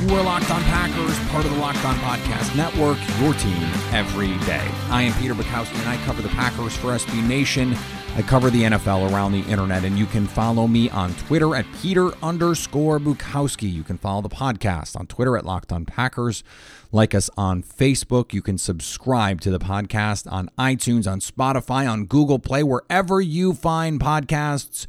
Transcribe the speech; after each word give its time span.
You 0.00 0.16
are 0.16 0.22
Locked 0.22 0.50
On 0.50 0.62
Packers, 0.62 1.18
part 1.28 1.44
of 1.44 1.50
the 1.52 1.58
Locked 1.58 1.84
On 1.84 1.94
Podcast 1.96 2.56
Network, 2.56 2.96
your 3.20 3.34
team 3.34 3.62
every 3.92 4.28
day. 4.46 4.66
I 4.88 5.02
am 5.02 5.12
Peter 5.20 5.34
Bukowski, 5.34 5.78
and 5.78 5.88
I 5.90 5.98
cover 6.06 6.22
the 6.22 6.30
Packers 6.30 6.74
for 6.74 6.86
SB 6.92 7.22
Nation. 7.28 7.76
I 8.16 8.22
cover 8.22 8.48
the 8.48 8.62
NFL 8.62 9.12
around 9.12 9.32
the 9.32 9.42
internet, 9.42 9.84
and 9.84 9.98
you 9.98 10.06
can 10.06 10.26
follow 10.26 10.66
me 10.66 10.88
on 10.88 11.12
Twitter 11.14 11.54
at 11.54 11.66
Peter 11.82 12.12
underscore 12.24 12.98
Bukowski. 12.98 13.70
You 13.70 13.82
can 13.82 13.98
follow 13.98 14.22
the 14.22 14.30
podcast 14.30 14.98
on 14.98 15.06
Twitter 15.06 15.36
at 15.36 15.44
Locked 15.44 15.70
On 15.70 15.84
Packers. 15.84 16.42
Like 16.90 17.14
us 17.14 17.28
on 17.36 17.62
Facebook. 17.62 18.32
You 18.32 18.40
can 18.40 18.56
subscribe 18.56 19.42
to 19.42 19.50
the 19.50 19.60
podcast 19.60 20.32
on 20.32 20.48
iTunes, 20.58 21.06
on 21.06 21.20
Spotify, 21.20 21.88
on 21.88 22.06
Google 22.06 22.38
Play, 22.38 22.62
wherever 22.62 23.20
you 23.20 23.52
find 23.52 24.00
podcasts 24.00 24.86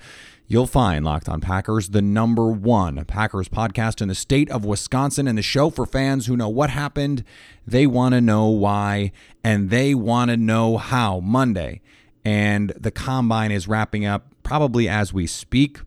you'll 0.52 0.67
find 0.67 1.05
Locked 1.05 1.30
On 1.30 1.39
Packers, 1.39 1.89
the 1.89 2.02
number 2.02 2.47
one 2.52 3.05
Packers 3.05 3.47
podcast 3.47 4.02
in 4.02 4.09
the 4.09 4.16
state 4.16 4.49
of 4.52 4.66
Wisconsin, 4.66 5.25
and 5.25 5.38
the 5.38 5.41
show 5.41 5.69
for 5.69 5.85
fans 5.85 6.25
who 6.25 6.35
know 6.35 6.49
what 6.49 6.69
happened, 6.69 7.23
they 7.66 7.88
want 7.88 8.13
to 8.16 8.19
know 8.19 8.47
why, 8.47 9.13
and 9.45 9.69
they 9.69 9.95
want 9.95 10.29
to 10.29 10.35
know 10.35 10.75
how. 10.75 11.22
Monday, 11.22 11.79
and 12.25 12.72
the 12.77 12.91
combine 12.91 13.52
is 13.52 13.69
wrapping 13.69 14.05
up 14.05 14.27
probably 14.44 14.89
as 14.89 15.13
we 15.13 15.25
speak 15.25 15.79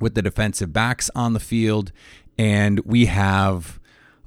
with 0.00 0.16
the 0.16 0.22
defensive 0.22 0.72
backs 0.72 1.08
on 1.14 1.32
the 1.32 1.40
field, 1.40 1.92
and 2.36 2.80
we 2.80 3.06
have. 3.06 3.78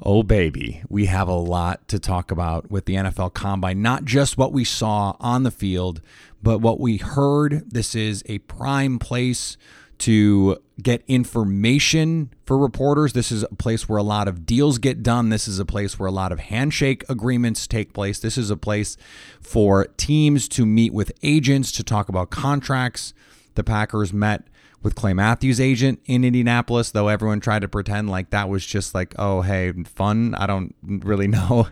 Oh, 0.02 0.24
baby, 0.24 0.82
we 0.88 1.08
have 1.08 1.28
a 1.28 1.34
lot 1.34 1.86
to 1.90 2.00
talk 2.00 2.32
about 2.32 2.72
with 2.72 2.86
the 2.86 2.96
NFL 2.96 3.34
Combine. 3.34 3.82
Not 3.82 4.06
just 4.06 4.38
what 4.38 4.54
we 4.54 4.64
saw 4.64 5.18
on 5.20 5.44
the 5.44 5.52
field, 5.52 6.00
but 6.42 6.60
what 6.60 6.80
we 6.80 6.98
heard. 6.98 7.70
This 7.70 7.96
is 7.96 8.24
a 8.28 8.40
prime 8.40 9.00
place 9.00 9.58
to 10.00 10.58
get 10.82 11.04
information 11.08 12.32
for 12.46 12.58
reporters. 12.58 13.14
This 13.14 13.32
is 13.32 13.44
a 13.44 13.56
place 13.56 13.88
where 13.88 13.98
a 13.98 14.04
lot 14.04 14.28
of 14.28 14.46
deals 14.46 14.78
get 14.78 15.04
done. 15.04 15.30
This 15.30 15.48
is 15.48 15.60
a 15.60 15.66
place 15.66 16.00
where 16.00 16.08
a 16.08 16.12
lot 16.12 16.32
of 16.32 16.40
handshake 16.40 17.04
agreements 17.10 17.68
take 17.68 17.94
place. 17.94 18.20
This 18.20 18.38
is 18.38 18.50
a 18.50 18.58
place 18.58 18.96
for 19.42 19.88
teams 19.98 20.48
to 20.50 20.66
meet 20.66 20.94
with 20.94 21.12
agents 21.22 21.72
to 21.74 21.84
talk 21.84 22.08
about 22.08 22.30
contracts. 22.30 23.14
The 23.56 23.64
Packers 23.64 24.14
met 24.14 24.44
with 24.82 24.96
Clay 24.96 25.14
Matthews' 25.14 25.60
agent 25.60 26.00
in 26.06 26.24
Indianapolis, 26.24 26.92
though 26.92 27.10
everyone 27.10 27.42
tried 27.42 27.64
to 27.64 27.68
pretend 27.68 28.10
like 28.10 28.30
that 28.30 28.48
was 28.48 28.66
just 28.66 28.96
like, 28.96 29.14
oh, 29.20 29.42
hey, 29.42 29.74
fun. 29.84 30.34
I 30.36 30.48
don't 30.48 30.74
really 30.82 31.28
know. 31.28 31.68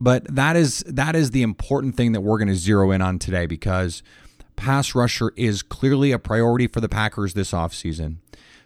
But 0.00 0.32
that 0.34 0.56
is 0.56 0.84
that 0.86 1.16
is 1.16 1.32
the 1.32 1.42
important 1.42 1.96
thing 1.96 2.12
that 2.12 2.20
we're 2.20 2.38
going 2.38 2.48
to 2.48 2.54
zero 2.54 2.90
in 2.90 3.02
on 3.02 3.18
today 3.18 3.46
because 3.46 4.02
pass 4.56 4.94
rusher 4.94 5.32
is 5.36 5.62
clearly 5.62 6.12
a 6.12 6.18
priority 6.18 6.66
for 6.66 6.80
the 6.80 6.88
Packers 6.88 7.34
this 7.34 7.52
offseason. 7.52 8.16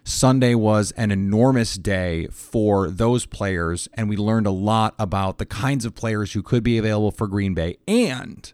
Sunday 0.05 0.53
was 0.53 0.91
an 0.91 1.11
enormous 1.11 1.75
day 1.75 2.27
for 2.27 2.89
those 2.89 3.25
players, 3.25 3.87
and 3.93 4.09
we 4.09 4.17
learned 4.17 4.45
a 4.45 4.51
lot 4.51 4.95
about 4.99 5.37
the 5.37 5.45
kinds 5.45 5.85
of 5.85 5.95
players 5.95 6.33
who 6.33 6.43
could 6.43 6.61
be 6.61 6.77
available 6.77 7.11
for 7.11 7.25
Green 7.25 7.53
Bay. 7.53 7.77
And 7.87 8.51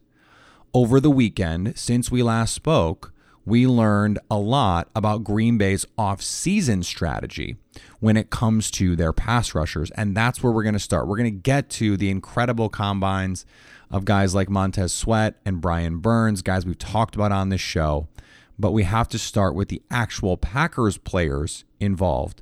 over 0.74 1.00
the 1.00 1.10
weekend, 1.10 1.76
since 1.76 2.12
we 2.12 2.22
last 2.22 2.54
spoke, 2.54 3.12
we 3.46 3.66
learned 3.66 4.20
a 4.30 4.38
lot 4.38 4.90
about 4.96 5.24
Green 5.24 5.58
Bay's 5.58 5.86
off-season 5.98 6.84
strategy 6.84 7.58
when 8.00 8.18
it 8.18 8.30
comes 8.30 8.70
to 8.72 8.96
their 8.96 9.14
pass 9.14 9.56
rushers. 9.56 9.92
And 9.92 10.16
that's 10.16 10.44
where 10.44 10.52
we're 10.52 10.64
going 10.64 10.74
to 10.74 10.80
start. 10.80 11.08
We're 11.08 11.18
going 11.18 11.34
to 11.34 11.40
get 11.40 11.70
to 11.72 11.98
the 11.98 12.10
incredible 12.10 12.70
combines 12.70 13.46
of 13.90 14.06
guys 14.06 14.36
like 14.36 14.50
Montez 14.50 14.94
Sweat 14.94 15.36
and 15.46 15.62
Brian 15.62 15.98
Burns, 15.98 16.42
guys 16.42 16.66
we've 16.66 16.78
talked 16.78 17.16
about 17.16 17.32
on 17.32 17.50
this 17.50 17.62
show. 17.62 18.08
But 18.60 18.72
we 18.72 18.84
have 18.84 19.08
to 19.10 19.18
start 19.18 19.56
with 19.56 19.70
the 19.70 19.82
actual 19.90 20.38
Packers 20.38 20.98
players 20.98 21.64
involved. 21.80 22.42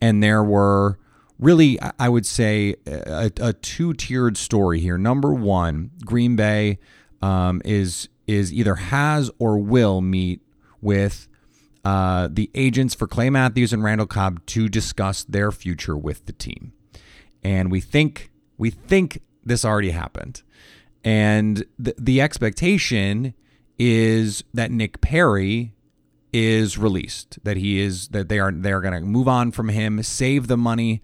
And 0.00 0.22
there 0.22 0.44
were 0.44 0.98
really, 1.38 1.78
I 1.98 2.08
would 2.08 2.26
say, 2.26 2.76
a, 2.86 3.32
a 3.40 3.52
two 3.54 3.94
tiered 3.94 4.36
story 4.36 4.80
here. 4.80 4.98
Number 4.98 5.32
one, 5.32 5.90
Green 6.04 6.36
Bay 6.36 6.78
um, 7.22 7.62
is 7.64 8.08
is 8.26 8.52
either 8.52 8.74
has 8.76 9.30
or 9.38 9.58
will 9.58 10.00
meet 10.00 10.40
with 10.80 11.28
uh, 11.84 12.28
the 12.30 12.50
agents 12.54 12.94
for 12.94 13.06
Clay 13.06 13.30
Matthews 13.30 13.72
and 13.72 13.82
Randall 13.84 14.06
Cobb 14.06 14.44
to 14.46 14.68
discuss 14.68 15.24
their 15.24 15.52
future 15.52 15.96
with 15.96 16.26
the 16.26 16.32
team. 16.32 16.72
And 17.44 17.70
we 17.70 17.80
think 17.80 18.30
we 18.58 18.70
think 18.70 19.20
this 19.44 19.64
already 19.64 19.90
happened. 19.90 20.42
And 21.04 21.64
the, 21.78 21.94
the 21.96 22.20
expectation 22.20 23.34
is 23.78 24.42
that 24.52 24.72
Nick 24.72 25.00
Perry 25.00 25.74
is 26.32 26.76
released, 26.76 27.38
that 27.44 27.56
he 27.56 27.78
is 27.78 28.08
that 28.08 28.28
they 28.28 28.40
are 28.40 28.50
they 28.50 28.72
are 28.72 28.80
going 28.80 28.94
to 28.94 29.00
move 29.00 29.28
on 29.28 29.52
from 29.52 29.68
him, 29.68 30.02
save 30.02 30.48
the 30.48 30.56
money 30.56 31.02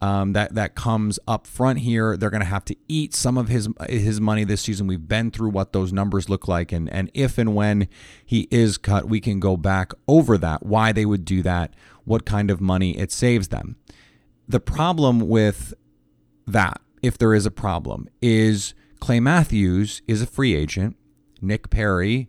um, 0.00 0.34
that 0.34 0.54
that 0.54 0.74
comes 0.74 1.18
up 1.26 1.46
front 1.46 1.80
here. 1.80 2.16
They're 2.16 2.30
going 2.30 2.42
to 2.42 2.46
have 2.46 2.64
to 2.66 2.76
eat 2.88 3.14
some 3.14 3.38
of 3.38 3.48
his 3.48 3.68
his 3.88 4.20
money 4.20 4.44
this 4.44 4.62
season. 4.62 4.86
We've 4.86 5.08
been 5.08 5.30
through 5.30 5.50
what 5.50 5.72
those 5.72 5.92
numbers 5.92 6.28
look 6.28 6.46
like, 6.48 6.72
and 6.72 6.90
and 6.90 7.10
if 7.14 7.38
and 7.38 7.54
when 7.54 7.88
he 8.24 8.48
is 8.50 8.76
cut, 8.76 9.08
we 9.08 9.20
can 9.20 9.40
go 9.40 9.56
back 9.56 9.92
over 10.06 10.36
that. 10.38 10.64
Why 10.64 10.92
they 10.92 11.06
would 11.06 11.24
do 11.24 11.42
that? 11.42 11.74
What 12.04 12.24
kind 12.26 12.50
of 12.50 12.60
money 12.60 12.96
it 12.96 13.10
saves 13.10 13.48
them? 13.48 13.76
The 14.48 14.60
problem 14.60 15.20
with 15.20 15.74
that, 16.46 16.80
if 17.02 17.18
there 17.18 17.34
is 17.34 17.46
a 17.46 17.50
problem, 17.50 18.08
is 18.20 18.74
Clay 19.00 19.18
Matthews 19.18 20.02
is 20.06 20.22
a 20.22 20.26
free 20.26 20.54
agent. 20.54 20.96
Nick 21.40 21.70
Perry, 21.70 22.28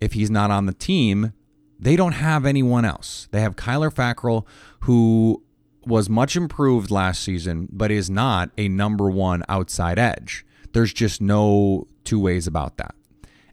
if 0.00 0.12
he's 0.12 0.30
not 0.30 0.50
on 0.50 0.66
the 0.66 0.74
team, 0.74 1.32
they 1.78 1.96
don't 1.96 2.12
have 2.12 2.44
anyone 2.44 2.84
else. 2.84 3.28
They 3.30 3.40
have 3.40 3.56
Kyler 3.56 3.92
Fackrell, 3.92 4.46
who 4.80 5.42
was 5.86 6.08
much 6.08 6.36
improved 6.36 6.90
last 6.90 7.22
season, 7.22 7.68
but 7.70 7.90
is 7.90 8.10
not 8.10 8.50
a 8.56 8.68
number 8.68 9.10
one 9.10 9.42
outside 9.48 9.98
edge. 9.98 10.44
There's 10.72 10.92
just 10.92 11.20
no 11.20 11.86
two 12.04 12.20
ways 12.20 12.46
about 12.46 12.76
that. 12.78 12.94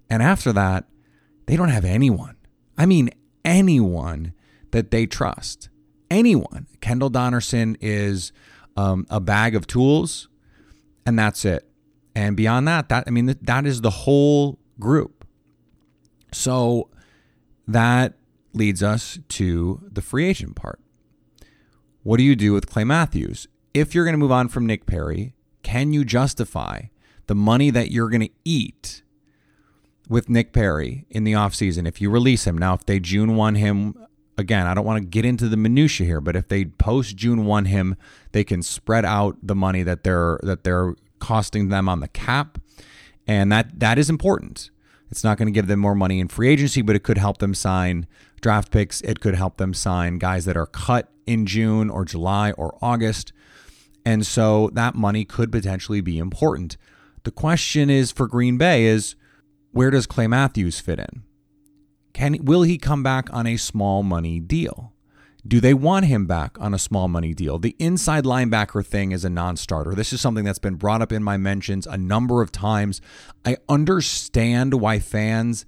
And 0.09 0.21
after 0.21 0.51
that, 0.53 0.85
they 1.45 1.55
don't 1.55 1.69
have 1.69 1.85
anyone. 1.85 2.35
I 2.77 2.85
mean, 2.85 3.09
anyone 3.45 4.33
that 4.71 4.91
they 4.91 5.05
trust. 5.05 5.69
Anyone. 6.09 6.67
Kendall 6.81 7.11
Donnerson 7.11 7.77
is 7.79 8.31
um, 8.75 9.05
a 9.09 9.19
bag 9.19 9.55
of 9.55 9.67
tools, 9.67 10.27
and 11.05 11.17
that's 11.17 11.45
it. 11.45 11.67
And 12.15 12.35
beyond 12.35 12.67
that, 12.67 12.89
that 12.89 13.05
I 13.07 13.11
mean, 13.11 13.33
that 13.41 13.65
is 13.65 13.81
the 13.81 13.89
whole 13.89 14.59
group. 14.79 15.25
So 16.33 16.89
that 17.67 18.13
leads 18.53 18.83
us 18.83 19.19
to 19.29 19.81
the 19.91 20.01
free 20.01 20.25
agent 20.27 20.55
part. 20.55 20.79
What 22.03 22.17
do 22.17 22.23
you 22.23 22.35
do 22.35 22.53
with 22.53 22.67
Clay 22.67 22.83
Matthews? 22.83 23.47
If 23.75 23.93
you're 23.93 24.05
going 24.05 24.13
to 24.13 24.19
move 24.19 24.31
on 24.31 24.47
from 24.47 24.65
Nick 24.65 24.87
Perry, 24.87 25.35
can 25.61 25.93
you 25.93 26.03
justify 26.03 26.85
the 27.27 27.35
money 27.35 27.69
that 27.69 27.91
you're 27.91 28.09
going 28.09 28.21
to 28.21 28.33
eat 28.43 29.03
with 30.09 30.27
Nick 30.27 30.51
Perry 30.51 31.05
in 31.11 31.25
the 31.25 31.33
offseason 31.33 31.87
if 31.87 32.01
you 32.01 32.09
release 32.09 32.45
him? 32.47 32.57
Now, 32.57 32.73
if 32.73 32.85
they 32.87 32.99
June 32.99 33.35
1 33.35 33.53
him, 33.53 33.95
again, 34.35 34.65
I 34.65 34.73
don't 34.73 34.85
want 34.85 35.03
to 35.03 35.07
get 35.07 35.25
into 35.25 35.47
the 35.47 35.57
minutia 35.57 36.07
here, 36.07 36.21
but 36.21 36.35
if 36.35 36.47
they 36.47 36.65
post 36.65 37.15
June 37.17 37.45
1 37.45 37.65
him, 37.65 37.95
they 38.31 38.43
can 38.43 38.63
spread 38.63 39.05
out 39.05 39.37
the 39.43 39.55
money 39.55 39.83
that 39.83 40.03
they're 40.03 40.39
that 40.41 40.63
they're 40.63 40.95
costing 41.19 41.69
them 41.69 41.87
on 41.87 41.99
the 41.99 42.07
cap. 42.07 42.57
And 43.27 43.51
that 43.51 43.79
that 43.79 43.99
is 43.99 44.09
important. 44.09 44.71
It's 45.11 45.23
not 45.23 45.37
going 45.37 45.47
to 45.47 45.51
give 45.51 45.67
them 45.67 45.79
more 45.79 45.93
money 45.93 46.19
in 46.19 46.29
free 46.29 46.47
agency, 46.47 46.81
but 46.81 46.95
it 46.95 47.03
could 47.03 47.17
help 47.17 47.39
them 47.39 47.53
sign 47.53 48.07
draft 48.39 48.71
picks. 48.71 49.01
It 49.01 49.19
could 49.19 49.35
help 49.35 49.57
them 49.57 49.73
sign 49.73 50.17
guys 50.17 50.45
that 50.45 50.55
are 50.57 50.65
cut 50.65 51.11
in 51.27 51.45
June 51.45 51.89
or 51.89 52.05
July 52.05 52.51
or 52.51 52.77
August. 52.81 53.33
And 54.05 54.25
so 54.25 54.69
that 54.73 54.95
money 54.95 55.25
could 55.25 55.51
potentially 55.51 56.01
be 56.01 56.17
important. 56.17 56.77
The 57.23 57.31
question 57.31 57.89
is 57.89 58.11
for 58.11 58.27
Green 58.27 58.57
Bay 58.57 58.85
is 58.85 59.15
where 59.71 59.91
does 59.91 60.07
Clay 60.07 60.27
Matthews 60.27 60.79
fit 60.79 60.99
in? 60.99 61.23
Can 62.13 62.43
will 62.43 62.63
he 62.63 62.77
come 62.77 63.03
back 63.03 63.31
on 63.31 63.45
a 63.45 63.57
small 63.57 64.03
money 64.03 64.39
deal? 64.39 64.93
Do 65.47 65.59
they 65.59 65.73
want 65.73 66.05
him 66.05 66.27
back 66.27 66.59
on 66.59 66.73
a 66.73 66.79
small 66.79 67.07
money 67.07 67.33
deal? 67.33 67.57
The 67.57 67.75
inside 67.79 68.25
linebacker 68.25 68.85
thing 68.85 69.11
is 69.11 69.25
a 69.25 69.29
non 69.29 69.57
starter. 69.57 69.95
This 69.95 70.13
is 70.13 70.21
something 70.21 70.45
that's 70.45 70.59
been 70.59 70.75
brought 70.75 71.01
up 71.01 71.11
in 71.11 71.23
my 71.23 71.37
mentions 71.37 71.87
a 71.87 71.97
number 71.97 72.41
of 72.41 72.51
times. 72.51 73.01
I 73.43 73.57
understand 73.67 74.75
why 74.75 74.99
fans 74.99 75.65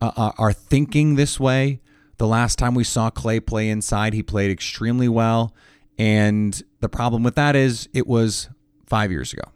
uh, 0.00 0.12
uh 0.16 0.32
are 0.38 0.52
thinking 0.52 1.16
this 1.16 1.40
way. 1.40 1.80
The 2.18 2.28
last 2.28 2.58
time 2.58 2.74
we 2.74 2.84
saw 2.84 3.10
Clay 3.10 3.40
play 3.40 3.68
inside, 3.68 4.12
he 4.12 4.22
played 4.22 4.50
extremely 4.50 5.08
well. 5.08 5.54
And 5.98 6.60
the 6.80 6.88
problem 6.88 7.24
with 7.24 7.34
that 7.34 7.56
is 7.56 7.88
it 7.92 8.06
was 8.06 8.48
five 8.86 9.10
years 9.10 9.32
ago. 9.32 9.50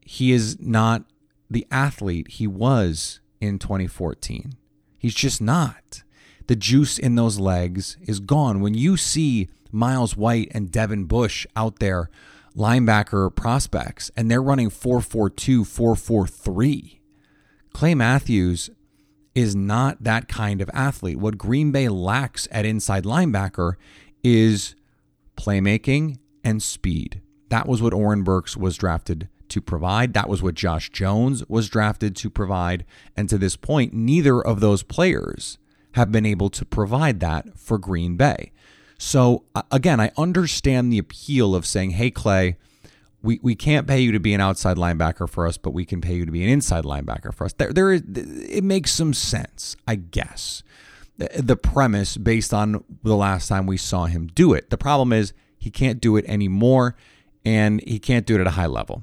He 0.00 0.32
is 0.32 0.60
not 0.60 1.04
the 1.50 1.66
athlete 1.70 2.28
he 2.32 2.46
was 2.46 3.20
in 3.40 3.58
2014. 3.58 4.54
He's 4.98 5.14
just 5.14 5.40
not 5.40 6.04
the 6.46 6.56
juice 6.56 6.98
in 6.98 7.14
those 7.14 7.38
legs 7.38 7.96
is 8.02 8.20
gone. 8.20 8.60
When 8.60 8.74
you 8.74 8.96
see 8.96 9.48
Miles 9.70 10.16
White 10.16 10.48
and 10.52 10.70
Devin 10.70 11.04
Bush 11.04 11.46
out 11.56 11.78
there, 11.78 12.10
linebacker 12.56 13.34
prospects, 13.34 14.10
and 14.16 14.30
they're 14.30 14.42
running 14.42 14.70
442, 14.70 15.64
443, 15.64 17.00
Clay 17.72 17.94
Matthews 17.94 18.70
is 19.34 19.56
not 19.56 20.04
that 20.04 20.28
kind 20.28 20.60
of 20.60 20.70
athlete. 20.74 21.18
What 21.18 21.38
Green 21.38 21.72
Bay 21.72 21.88
lacks 21.88 22.46
at 22.50 22.66
inside 22.66 23.04
linebacker 23.04 23.74
is 24.22 24.74
playmaking 25.36 26.18
and 26.44 26.62
speed. 26.62 27.22
That 27.48 27.66
was 27.66 27.80
what 27.80 27.94
Oren 27.94 28.22
Burks 28.22 28.56
was 28.56 28.76
drafted 28.76 29.28
to 29.48 29.60
provide. 29.60 30.14
That 30.14 30.28
was 30.28 30.42
what 30.42 30.54
Josh 30.54 30.90
Jones 30.90 31.46
was 31.48 31.68
drafted 31.68 32.16
to 32.16 32.30
provide. 32.30 32.84
And 33.16 33.28
to 33.28 33.38
this 33.38 33.56
point, 33.56 33.92
neither 33.92 34.40
of 34.40 34.60
those 34.60 34.82
players 34.82 35.58
have 35.92 36.12
been 36.12 36.26
able 36.26 36.50
to 36.50 36.64
provide 36.64 37.20
that 37.20 37.58
for 37.58 37.78
Green 37.78 38.16
Bay. 38.16 38.52
So 38.98 39.44
again, 39.70 40.00
I 40.00 40.12
understand 40.16 40.92
the 40.92 40.98
appeal 40.98 41.54
of 41.54 41.66
saying, 41.66 41.90
"Hey 41.90 42.10
Clay, 42.10 42.56
we, 43.22 43.40
we 43.42 43.54
can't 43.54 43.86
pay 43.86 44.00
you 44.00 44.12
to 44.12 44.20
be 44.20 44.34
an 44.34 44.40
outside 44.40 44.76
linebacker 44.76 45.28
for 45.28 45.46
us, 45.46 45.56
but 45.56 45.72
we 45.72 45.84
can 45.84 46.00
pay 46.00 46.14
you 46.14 46.26
to 46.26 46.32
be 46.32 46.42
an 46.42 46.48
inside 46.48 46.84
linebacker 46.84 47.34
for 47.34 47.44
us." 47.44 47.52
There, 47.54 47.72
there 47.72 47.92
is, 47.92 48.02
it 48.14 48.64
makes 48.64 48.92
some 48.92 49.12
sense, 49.12 49.76
I 49.86 49.96
guess. 49.96 50.62
The 51.18 51.56
premise 51.56 52.16
based 52.16 52.54
on 52.54 52.84
the 53.02 53.16
last 53.16 53.48
time 53.48 53.66
we 53.66 53.76
saw 53.76 54.06
him 54.06 54.28
do 54.28 54.54
it. 54.54 54.70
The 54.70 54.78
problem 54.78 55.12
is 55.12 55.32
he 55.58 55.70
can't 55.70 56.00
do 56.00 56.16
it 56.16 56.24
anymore, 56.26 56.96
and 57.44 57.82
he 57.86 57.98
can't 57.98 58.26
do 58.26 58.36
it 58.36 58.40
at 58.40 58.46
a 58.46 58.52
high 58.52 58.66
level 58.66 59.02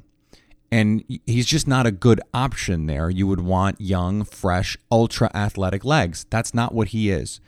and 0.71 1.03
he's 1.25 1.45
just 1.45 1.67
not 1.67 1.87
a 1.87 1.91
good 1.91 2.21
option 2.33 2.85
there. 2.85 3.09
You 3.09 3.25
would 3.27 3.41
want 3.41 3.81
young, 3.81 4.23
fresh, 4.23 4.77
ultra 4.91 5.31
athletic 5.33 5.83
legs. 5.83 6.25
That's 6.29 6.53
not 6.53 6.73
what 6.73 6.89
he 6.89 7.09
is. 7.09 7.39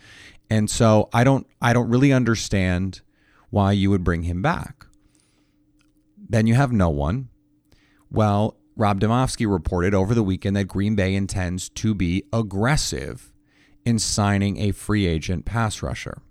And 0.50 0.70
so 0.70 1.10
I 1.14 1.24
don't 1.24 1.48
I 1.62 1.74
don't 1.74 1.90
really 1.90 2.12
understand 2.12 3.02
why 3.50 3.74
you 3.74 3.90
would 3.90 4.04
bring 4.04 4.24
him 4.24 4.42
back. 4.42 4.86
Then 6.18 6.48
you 6.48 6.56
have 6.56 6.72
no 6.72 6.90
one. 6.90 7.30
Well, 8.10 8.58
Rob 8.76 9.00
Demovsky 9.00 9.50
reported 9.50 9.94
over 9.94 10.16
the 10.16 10.24
weekend 10.24 10.56
that 10.56 10.66
Green 10.66 10.96
Bay 10.96 11.14
intends 11.14 11.70
to 11.70 11.94
be 11.94 12.24
aggressive 12.34 13.32
in 13.86 14.00
signing 14.00 14.58
a 14.58 14.72
free 14.72 15.06
agent 15.06 15.46
pass 15.46 15.82
rusher. 15.82 16.22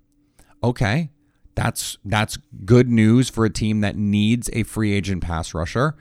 Okay, 0.63 1.11
that's 1.55 1.97
that's 2.03 2.37
good 2.65 2.89
news 2.89 3.29
for 3.29 3.45
a 3.45 3.49
team 3.49 3.81
that 3.81 3.95
needs 3.95 4.49
a 4.53 4.63
free 4.63 4.93
agent 4.93 5.23
pass 5.23 5.53
rusher. 5.53 5.95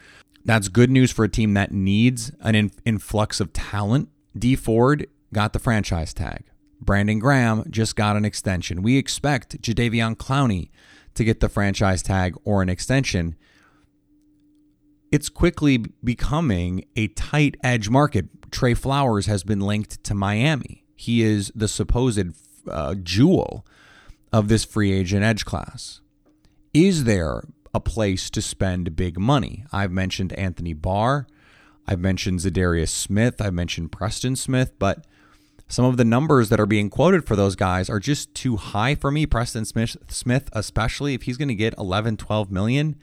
That's 0.45 0.69
good 0.69 0.91
news 0.91 1.11
for 1.11 1.25
a 1.25 1.29
team 1.29 1.55
that 1.55 1.73
needs 1.73 2.33
an 2.41 2.55
in- 2.55 2.73
influx 2.85 3.41
of 3.41 3.53
talent. 3.53 4.09
Dee 4.37 4.57
Ford 4.57 5.07
got 5.33 5.53
the 5.53 5.59
franchise 5.59 6.15
tag. 6.15 6.45
Brandon 6.81 7.19
Graham 7.19 7.65
just 7.69 7.95
got 7.95 8.17
an 8.17 8.25
extension. 8.25 8.83
We 8.83 8.97
expect 8.97 9.61
Jadeveon 9.61 10.17
Clowney 10.17 10.71
to 11.15 11.25
get 11.25 11.41
the 11.41 11.49
franchise 11.49 12.03
tag 12.03 12.35
or 12.45 12.63
an 12.63 12.69
extension. 12.69 13.37
It's 15.13 15.29
quickly 15.29 15.85
becoming 16.03 16.85
a 16.97 17.09
tight 17.09 17.57
edge 17.63 17.91
market. 17.91 18.51
Trey 18.51 18.75
Flowers 18.75 19.27
has 19.27 19.45
been 19.45 19.61
linked 19.61 20.03
to 20.05 20.15
Miami. 20.15 20.85
He 20.97 21.23
is 21.23 21.53
the 21.55 21.69
supposed 21.69 22.33
uh, 22.69 22.95
jewel 22.95 23.67
of 24.33 24.49
this 24.49 24.65
free 24.65 24.93
agent 24.93 25.25
edge 25.25 25.45
class. 25.45 26.01
Is 26.73 27.05
there 27.05 27.43
a 27.73 27.81
place 27.81 28.31
to 28.31 28.43
spend 28.43 28.97
big 28.97 29.19
money. 29.19 29.65
I've 29.73 29.93
mentioned 29.93 30.33
Anthony 30.35 30.73
Barr, 30.73 31.27
I've 31.87 32.01
mentioned 32.01 32.41
Za'Darius 32.41 32.89
Smith, 32.89 33.41
I've 33.41 33.55
mentioned 33.55 33.93
Preston 33.93 34.37
Smith, 34.37 34.73
but 34.79 35.07
some 35.69 35.85
of 35.85 35.97
the 35.97 36.05
numbers 36.05 36.49
that 36.49 36.59
are 36.59 36.67
being 36.67 36.91
quoted 36.91 37.27
for 37.27 37.37
those 37.37 37.55
guys 37.55 37.89
are 37.89 38.01
just 38.01 38.35
too 38.35 38.57
high 38.57 38.97
for 38.97 39.11
me. 39.11 39.25
Preston 39.25 39.65
Smith, 39.65 39.97
Smith 40.09 40.49
especially 40.53 41.15
if 41.15 41.23
he's 41.23 41.37
going 41.37 41.49
to 41.49 41.55
get 41.55 41.75
11, 41.79 42.17
12 42.17 42.51
million, 42.51 42.97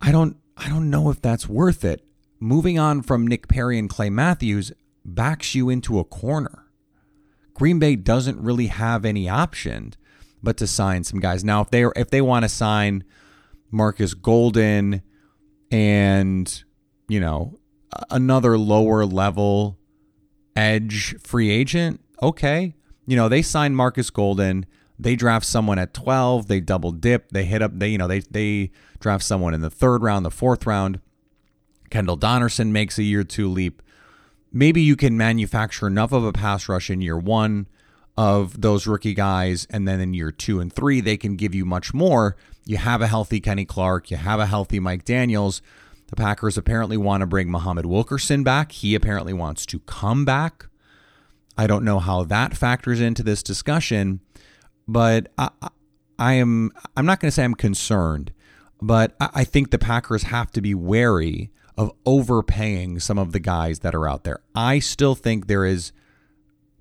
I 0.00 0.10
don't 0.10 0.36
I 0.56 0.68
don't 0.68 0.88
know 0.88 1.10
if 1.10 1.20
that's 1.20 1.48
worth 1.48 1.84
it. 1.84 2.02
Moving 2.40 2.78
on 2.78 3.02
from 3.02 3.26
Nick 3.26 3.46
Perry 3.46 3.78
and 3.78 3.90
Clay 3.90 4.08
Matthews 4.08 4.72
backs 5.04 5.54
you 5.54 5.68
into 5.68 5.98
a 5.98 6.04
corner. 6.04 6.64
Green 7.52 7.78
Bay 7.78 7.96
doesn't 7.96 8.40
really 8.40 8.66
have 8.66 9.04
any 9.04 9.28
option 9.28 9.94
but 10.42 10.56
to 10.58 10.66
sign 10.66 11.04
some 11.04 11.20
guys. 11.20 11.44
Now, 11.44 11.60
if 11.62 11.70
they 11.70 11.84
if 11.96 12.10
they 12.10 12.22
want 12.22 12.44
to 12.44 12.48
sign 12.48 13.04
Marcus 13.70 14.14
Golden 14.14 15.02
and, 15.70 16.64
you 17.08 17.20
know, 17.20 17.58
another 18.10 18.58
lower 18.58 19.04
level 19.04 19.78
edge 20.54 21.16
free 21.20 21.50
agent, 21.50 22.00
okay. 22.22 22.74
You 23.06 23.16
know, 23.16 23.28
they 23.28 23.42
signed 23.42 23.76
Marcus 23.76 24.10
Golden. 24.10 24.66
They 24.98 25.14
draft 25.14 25.44
someone 25.44 25.78
at 25.78 25.92
12, 25.92 26.48
they 26.48 26.60
double 26.60 26.90
dip, 26.90 27.30
they 27.30 27.44
hit 27.44 27.60
up, 27.60 27.72
they, 27.74 27.88
you 27.88 27.98
know, 27.98 28.08
they 28.08 28.20
they 28.20 28.70
draft 28.98 29.24
someone 29.24 29.52
in 29.52 29.60
the 29.60 29.70
third 29.70 30.02
round, 30.02 30.24
the 30.24 30.30
fourth 30.30 30.66
round. 30.66 31.00
Kendall 31.90 32.18
Donnerson 32.18 32.70
makes 32.70 32.98
a 32.98 33.02
year 33.02 33.22
two 33.22 33.48
leap. 33.48 33.82
Maybe 34.52 34.80
you 34.80 34.96
can 34.96 35.16
manufacture 35.16 35.86
enough 35.86 36.12
of 36.12 36.24
a 36.24 36.32
pass 36.32 36.68
rush 36.68 36.88
in 36.88 37.02
year 37.02 37.18
one 37.18 37.68
of 38.16 38.62
those 38.62 38.86
rookie 38.86 39.12
guys, 39.12 39.66
and 39.68 39.86
then 39.86 40.00
in 40.00 40.14
year 40.14 40.32
two 40.32 40.60
and 40.60 40.72
three, 40.72 41.02
they 41.02 41.18
can 41.18 41.36
give 41.36 41.54
you 41.54 41.66
much 41.66 41.92
more 41.92 42.34
you 42.66 42.76
have 42.76 43.00
a 43.00 43.06
healthy 43.06 43.40
Kenny 43.40 43.64
Clark. 43.64 44.10
You 44.10 44.16
have 44.16 44.40
a 44.40 44.46
healthy 44.46 44.80
Mike 44.80 45.04
Daniels. 45.04 45.62
The 46.08 46.16
Packers 46.16 46.58
apparently 46.58 46.96
want 46.96 47.22
to 47.22 47.26
bring 47.26 47.50
Muhammad 47.50 47.86
Wilkerson 47.86 48.42
back. 48.42 48.72
He 48.72 48.94
apparently 48.94 49.32
wants 49.32 49.64
to 49.66 49.78
come 49.80 50.24
back. 50.24 50.66
I 51.56 51.66
don't 51.66 51.84
know 51.84 52.00
how 52.00 52.24
that 52.24 52.56
factors 52.56 53.00
into 53.00 53.22
this 53.22 53.42
discussion, 53.42 54.20
but 54.86 55.28
I, 55.38 55.50
I 56.18 56.34
am. 56.34 56.72
I'm 56.96 57.06
not 57.06 57.20
going 57.20 57.28
to 57.28 57.34
say 57.34 57.44
I'm 57.44 57.54
concerned, 57.54 58.32
but 58.82 59.16
I 59.20 59.44
think 59.44 59.70
the 59.70 59.78
Packers 59.78 60.24
have 60.24 60.50
to 60.52 60.60
be 60.60 60.74
wary 60.74 61.50
of 61.78 61.92
overpaying 62.04 63.00
some 63.00 63.18
of 63.18 63.32
the 63.32 63.40
guys 63.40 63.80
that 63.80 63.94
are 63.94 64.08
out 64.08 64.24
there. 64.24 64.40
I 64.54 64.78
still 64.80 65.14
think 65.14 65.46
there 65.46 65.64
is 65.64 65.92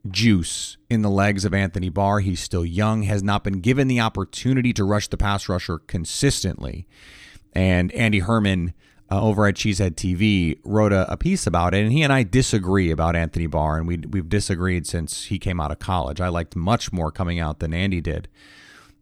juice 0.09 0.77
in 0.89 1.01
the 1.01 1.09
legs 1.09 1.45
of 1.45 1.53
Anthony 1.53 1.89
Barr. 1.89 2.19
He's 2.19 2.39
still 2.39 2.65
young, 2.65 3.03
has 3.03 3.23
not 3.23 3.43
been 3.43 3.59
given 3.61 3.87
the 3.87 3.99
opportunity 3.99 4.73
to 4.73 4.83
rush 4.83 5.07
the 5.07 5.17
pass 5.17 5.49
rusher 5.49 5.79
consistently. 5.79 6.87
And 7.53 7.91
Andy 7.93 8.19
Herman 8.19 8.73
uh, 9.11 9.21
over 9.21 9.45
at 9.45 9.55
Cheesehead 9.55 9.95
TV 9.95 10.59
wrote 10.63 10.91
a, 10.91 11.11
a, 11.11 11.17
piece 11.17 11.45
about 11.45 11.73
it, 11.73 11.83
and 11.83 11.91
he 11.91 12.01
and 12.01 12.11
I 12.11 12.23
disagree 12.23 12.89
about 12.89 13.15
Anthony 13.15 13.45
Barr, 13.45 13.77
and 13.77 13.87
we, 13.87 13.97
we've 13.97 14.29
disagreed 14.29 14.87
since 14.87 15.25
he 15.25 15.37
came 15.37 15.59
out 15.59 15.71
of 15.71 15.79
college. 15.79 16.19
I 16.19 16.29
liked 16.29 16.55
much 16.55 16.91
more 16.91 17.11
coming 17.11 17.39
out 17.39 17.59
than 17.59 17.73
Andy 17.73 18.01
did. 18.01 18.27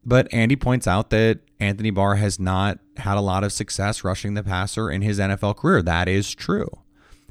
But 0.05 0.27
Andy 0.33 0.57
points 0.57 0.87
out 0.87 1.09
that 1.11 1.39
Anthony 1.59 1.89
Barr 1.89 2.15
has 2.15 2.37
not 2.37 2.79
had 2.97 3.17
a 3.17 3.21
lot 3.21 3.45
of 3.45 3.53
success 3.53 4.03
rushing 4.03 4.33
the 4.33 4.43
passer 4.43 4.91
in 4.91 5.01
his 5.01 5.19
NFL 5.19 5.55
career. 5.55 5.81
That 5.81 6.09
is 6.09 6.35
true. 6.35 6.69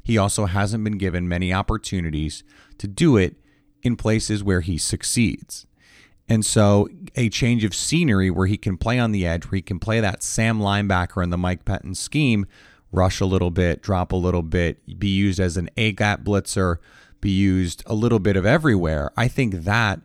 He 0.03 0.17
also 0.17 0.45
hasn't 0.45 0.83
been 0.83 0.97
given 0.97 1.27
many 1.27 1.53
opportunities 1.53 2.43
to 2.79 2.87
do 2.87 3.15
it 3.15 3.35
in 3.83 3.95
places 3.95 4.43
where 4.43 4.61
he 4.61 4.77
succeeds. 4.77 5.67
And 6.27 6.45
so 6.45 6.87
a 7.15 7.29
change 7.29 7.63
of 7.63 7.75
scenery 7.75 8.31
where 8.31 8.47
he 8.47 8.57
can 8.57 8.77
play 8.77 8.97
on 8.97 9.11
the 9.11 9.27
edge, 9.27 9.45
where 9.45 9.57
he 9.57 9.61
can 9.61 9.79
play 9.79 9.99
that 9.99 10.23
Sam 10.23 10.59
linebacker 10.59 11.21
in 11.21 11.29
the 11.29 11.37
Mike 11.37 11.65
Pettine 11.65 11.95
scheme, 11.95 12.47
rush 12.91 13.19
a 13.19 13.25
little 13.25 13.51
bit, 13.51 13.81
drop 13.81 14.11
a 14.11 14.17
little 14.17 14.41
bit, 14.41 14.99
be 14.99 15.09
used 15.09 15.39
as 15.39 15.57
an 15.57 15.69
A 15.75 15.91
gap 15.91 16.23
blitzer, 16.23 16.77
be 17.19 17.31
used 17.31 17.83
a 17.85 17.93
little 17.93 18.19
bit 18.19 18.37
of 18.37 18.45
everywhere. 18.45 19.11
I 19.17 19.27
think 19.27 19.53
that 19.63 19.99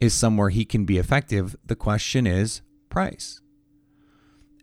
is 0.00 0.14
somewhere 0.14 0.48
he 0.48 0.64
can 0.64 0.84
be 0.84 0.98
effective. 0.98 1.56
The 1.66 1.76
question 1.76 2.26
is 2.26 2.62
price. 2.88 3.40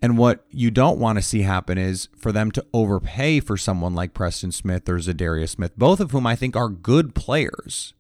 And 0.01 0.17
what 0.17 0.45
you 0.50 0.72
don't 0.72 1.00
want 1.00 1.17
to 1.17 1.22
see 1.22 1.41
happen 1.41 1.77
is 1.77 2.10
for 2.17 2.31
them 2.31 2.51
to 2.51 2.65
overpay 2.74 3.39
for 3.39 3.57
someone 3.57 3.95
like 3.95 4.13
Preston 4.13 4.51
Smith 4.51 4.88
or 4.88 4.98
Za'Darius 4.98 5.50
Smith, 5.50 5.77
both 5.77 6.00
of 6.00 6.12
whom 6.12 6.27
I 6.27 6.36
think 6.36 6.55
are 6.55 6.69
good 6.69 7.15
players, 7.15 7.93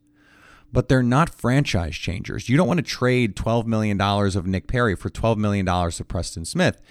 but 0.75 0.89
they're 0.89 1.01
not 1.01 1.29
franchise 1.29 1.95
changers. 1.95 2.49
You 2.49 2.57
don't 2.57 2.67
want 2.67 2.79
to 2.79 2.83
trade 2.83 3.37
$12 3.37 3.65
million 3.65 3.99
of 4.01 4.45
Nick 4.45 4.67
Perry 4.67 4.93
for 4.93 5.09
$12 5.09 5.37
million 5.37 5.65
of 5.65 6.07
Preston 6.09 6.43
Smith. 6.43 6.81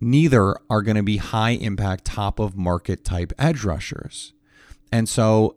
Neither 0.00 0.56
are 0.70 0.80
going 0.80 0.96
to 0.96 1.02
be 1.02 1.18
high 1.18 1.50
impact, 1.50 2.06
top 2.06 2.38
of 2.38 2.56
market 2.56 3.04
type 3.04 3.34
edge 3.38 3.64
rushers. 3.64 4.32
And 4.90 5.10
so 5.10 5.56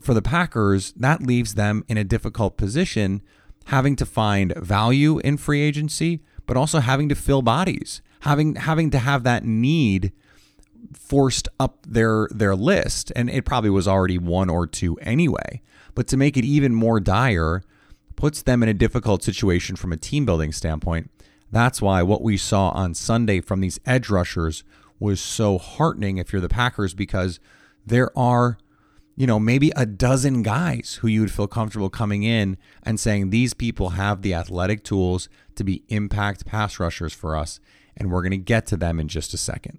for 0.00 0.14
the 0.14 0.22
Packers, 0.22 0.92
that 0.94 1.22
leaves 1.22 1.54
them 1.54 1.84
in 1.86 1.96
a 1.96 2.02
difficult 2.02 2.56
position 2.56 3.22
having 3.66 3.94
to 3.96 4.06
find 4.06 4.52
value 4.56 5.18
in 5.20 5.36
free 5.36 5.60
agency, 5.60 6.24
but 6.44 6.56
also 6.56 6.80
having 6.80 7.08
to 7.08 7.14
fill 7.14 7.42
bodies, 7.42 8.02
having 8.20 8.56
having 8.56 8.90
to 8.90 8.98
have 8.98 9.22
that 9.22 9.44
need 9.44 10.12
forced 10.92 11.48
up 11.60 11.78
their 11.86 12.26
their 12.32 12.56
list 12.56 13.12
and 13.14 13.30
it 13.30 13.44
probably 13.44 13.70
was 13.70 13.86
already 13.86 14.18
one 14.18 14.48
or 14.48 14.66
two 14.66 14.96
anyway 14.98 15.60
but 15.96 16.06
to 16.06 16.16
make 16.16 16.36
it 16.36 16.44
even 16.44 16.72
more 16.72 17.00
dire 17.00 17.64
puts 18.14 18.42
them 18.42 18.62
in 18.62 18.68
a 18.68 18.74
difficult 18.74 19.24
situation 19.24 19.74
from 19.74 19.92
a 19.92 19.96
team 19.96 20.24
building 20.24 20.52
standpoint 20.52 21.10
that's 21.50 21.82
why 21.82 22.02
what 22.02 22.22
we 22.22 22.36
saw 22.36 22.70
on 22.70 22.94
Sunday 22.94 23.40
from 23.40 23.60
these 23.60 23.80
edge 23.86 24.08
rushers 24.08 24.64
was 24.98 25.20
so 25.20 25.58
heartening 25.58 26.18
if 26.18 26.32
you're 26.32 26.40
the 26.40 26.48
Packers 26.48 26.94
because 26.94 27.38
there 27.84 28.16
are 28.18 28.58
you 29.18 29.26
know, 29.26 29.40
maybe 29.40 29.72
a 29.74 29.86
dozen 29.86 30.42
guys 30.42 30.98
who 31.00 31.08
you 31.08 31.20
would 31.22 31.32
feel 31.32 31.46
comfortable 31.46 31.88
coming 31.88 32.22
in 32.22 32.58
and 32.82 33.00
saying 33.00 33.30
these 33.30 33.54
people 33.54 33.90
have 33.90 34.20
the 34.20 34.34
athletic 34.34 34.84
tools 34.84 35.30
to 35.54 35.64
be 35.64 35.82
impact 35.88 36.44
pass 36.44 36.78
rushers 36.78 37.14
for 37.14 37.34
us. 37.34 37.58
And 37.96 38.10
we're 38.10 38.20
going 38.20 38.32
to 38.32 38.36
get 38.36 38.66
to 38.66 38.76
them 38.76 39.00
in 39.00 39.08
just 39.08 39.32
a 39.32 39.38
second. 39.38 39.78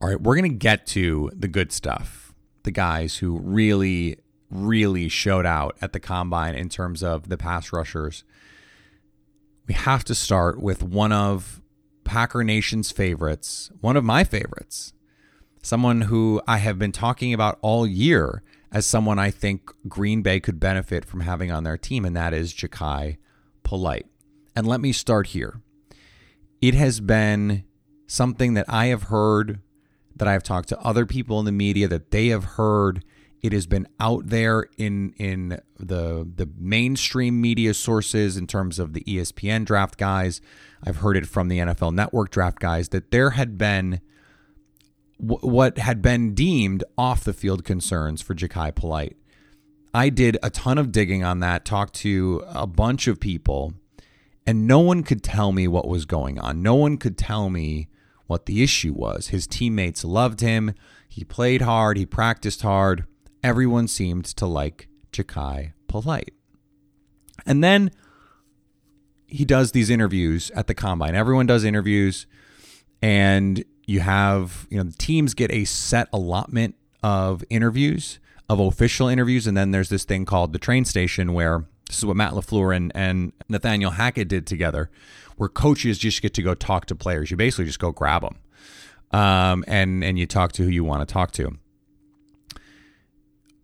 All 0.00 0.08
right, 0.08 0.20
we're 0.20 0.36
going 0.36 0.50
to 0.50 0.56
get 0.56 0.86
to 0.88 1.30
the 1.34 1.48
good 1.48 1.72
stuff. 1.72 2.32
The 2.62 2.70
guys 2.70 3.18
who 3.18 3.38
really, 3.38 4.18
really 4.50 5.10
showed 5.10 5.44
out 5.44 5.76
at 5.82 5.92
the 5.92 6.00
combine 6.00 6.54
in 6.54 6.70
terms 6.70 7.02
of 7.02 7.28
the 7.28 7.36
pass 7.36 7.70
rushers. 7.70 8.24
We 9.66 9.74
have 9.74 10.04
to 10.04 10.14
start 10.14 10.60
with 10.60 10.82
one 10.82 11.12
of 11.12 11.60
Packer 12.04 12.42
Nation's 12.42 12.90
favorites, 12.90 13.70
one 13.82 13.96
of 13.96 14.02
my 14.02 14.24
favorites, 14.24 14.94
someone 15.62 16.02
who 16.02 16.40
I 16.46 16.58
have 16.58 16.78
been 16.78 16.92
talking 16.92 17.34
about 17.34 17.58
all 17.60 17.86
year 17.86 18.42
as 18.72 18.86
someone 18.86 19.18
I 19.18 19.30
think 19.30 19.70
Green 19.86 20.22
Bay 20.22 20.40
could 20.40 20.58
benefit 20.58 21.04
from 21.04 21.20
having 21.20 21.52
on 21.52 21.64
their 21.64 21.76
team, 21.76 22.06
and 22.06 22.16
that 22.16 22.32
is 22.32 22.54
Jachai 22.54 23.18
Polite. 23.64 24.06
And 24.56 24.66
let 24.66 24.80
me 24.80 24.92
start 24.92 25.28
here. 25.28 25.60
It 26.62 26.74
has 26.74 27.00
been 27.00 27.64
something 28.06 28.54
that 28.54 28.66
I 28.68 28.86
have 28.86 29.04
heard 29.04 29.60
that 30.16 30.28
I've 30.28 30.42
talked 30.42 30.68
to 30.70 30.78
other 30.80 31.06
people 31.06 31.38
in 31.38 31.44
the 31.44 31.52
media 31.52 31.88
that 31.88 32.10
they 32.10 32.28
have 32.28 32.44
heard. 32.44 33.04
It 33.42 33.52
has 33.52 33.66
been 33.66 33.88
out 33.98 34.28
there 34.28 34.66
in 34.76 35.14
in 35.16 35.60
the 35.78 36.28
the 36.34 36.48
mainstream 36.58 37.40
media 37.40 37.72
sources 37.72 38.36
in 38.36 38.46
terms 38.46 38.78
of 38.78 38.92
the 38.92 39.02
ESPN 39.04 39.64
draft 39.64 39.96
guys. 39.96 40.40
I've 40.84 40.96
heard 40.96 41.16
it 41.16 41.26
from 41.26 41.48
the 41.48 41.58
NFL 41.58 41.94
Network 41.94 42.30
draft 42.30 42.58
guys 42.58 42.90
that 42.90 43.10
there 43.10 43.30
had 43.30 43.56
been 43.56 44.00
w- 45.18 45.40
what 45.40 45.78
had 45.78 46.02
been 46.02 46.34
deemed 46.34 46.84
off 46.98 47.24
the 47.24 47.32
field 47.32 47.64
concerns 47.64 48.20
for 48.20 48.34
Jachai 48.34 48.74
Polite. 48.74 49.16
I 49.92 50.08
did 50.08 50.38
a 50.42 50.50
ton 50.50 50.78
of 50.78 50.92
digging 50.92 51.24
on 51.24 51.40
that, 51.40 51.64
talked 51.64 51.94
to 51.96 52.44
a 52.46 52.66
bunch 52.66 53.08
of 53.08 53.18
people, 53.18 53.72
and 54.46 54.66
no 54.66 54.80
one 54.80 55.02
could 55.02 55.22
tell 55.22 55.52
me 55.52 55.66
what 55.66 55.88
was 55.88 56.04
going 56.04 56.38
on. 56.38 56.62
No 56.62 56.74
one 56.74 56.96
could 56.96 57.18
tell 57.18 57.50
me 57.50 57.88
what 58.30 58.46
the 58.46 58.62
issue 58.62 58.92
was. 58.92 59.28
His 59.28 59.48
teammates 59.48 60.04
loved 60.04 60.40
him. 60.40 60.72
He 61.08 61.24
played 61.24 61.62
hard. 61.62 61.96
He 61.96 62.06
practiced 62.06 62.62
hard. 62.62 63.04
Everyone 63.42 63.88
seemed 63.88 64.24
to 64.24 64.46
like 64.46 64.88
Jachai 65.12 65.72
Polite. 65.88 66.32
And 67.44 67.64
then 67.64 67.90
he 69.26 69.44
does 69.44 69.72
these 69.72 69.90
interviews 69.90 70.52
at 70.54 70.68
the 70.68 70.74
combine. 70.74 71.16
Everyone 71.16 71.46
does 71.46 71.64
interviews, 71.64 72.26
and 73.02 73.64
you 73.86 73.98
have, 73.98 74.68
you 74.70 74.78
know, 74.78 74.84
the 74.84 74.96
teams 74.96 75.34
get 75.34 75.50
a 75.50 75.64
set 75.64 76.08
allotment 76.12 76.76
of 77.02 77.42
interviews, 77.50 78.20
of 78.48 78.60
official 78.60 79.08
interviews, 79.08 79.48
and 79.48 79.56
then 79.56 79.72
there's 79.72 79.88
this 79.88 80.04
thing 80.04 80.24
called 80.24 80.52
the 80.52 80.58
train 80.60 80.84
station 80.84 81.32
where 81.32 81.64
this 81.88 81.98
is 81.98 82.06
what 82.06 82.16
Matt 82.16 82.34
LaFleur 82.34 82.76
and, 82.76 82.92
and 82.94 83.32
Nathaniel 83.48 83.90
Hackett 83.90 84.28
did 84.28 84.46
together, 84.46 84.88
where 85.40 85.48
coaches 85.48 85.96
just 85.96 86.20
get 86.20 86.34
to 86.34 86.42
go 86.42 86.54
talk 86.54 86.84
to 86.84 86.94
players. 86.94 87.30
You 87.30 87.36
basically 87.38 87.64
just 87.64 87.78
go 87.78 87.92
grab 87.92 88.20
them, 88.20 88.36
um, 89.10 89.64
and 89.66 90.04
and 90.04 90.18
you 90.18 90.26
talk 90.26 90.52
to 90.52 90.64
who 90.64 90.68
you 90.68 90.84
want 90.84 91.08
to 91.08 91.10
talk 91.10 91.30
to. 91.32 91.56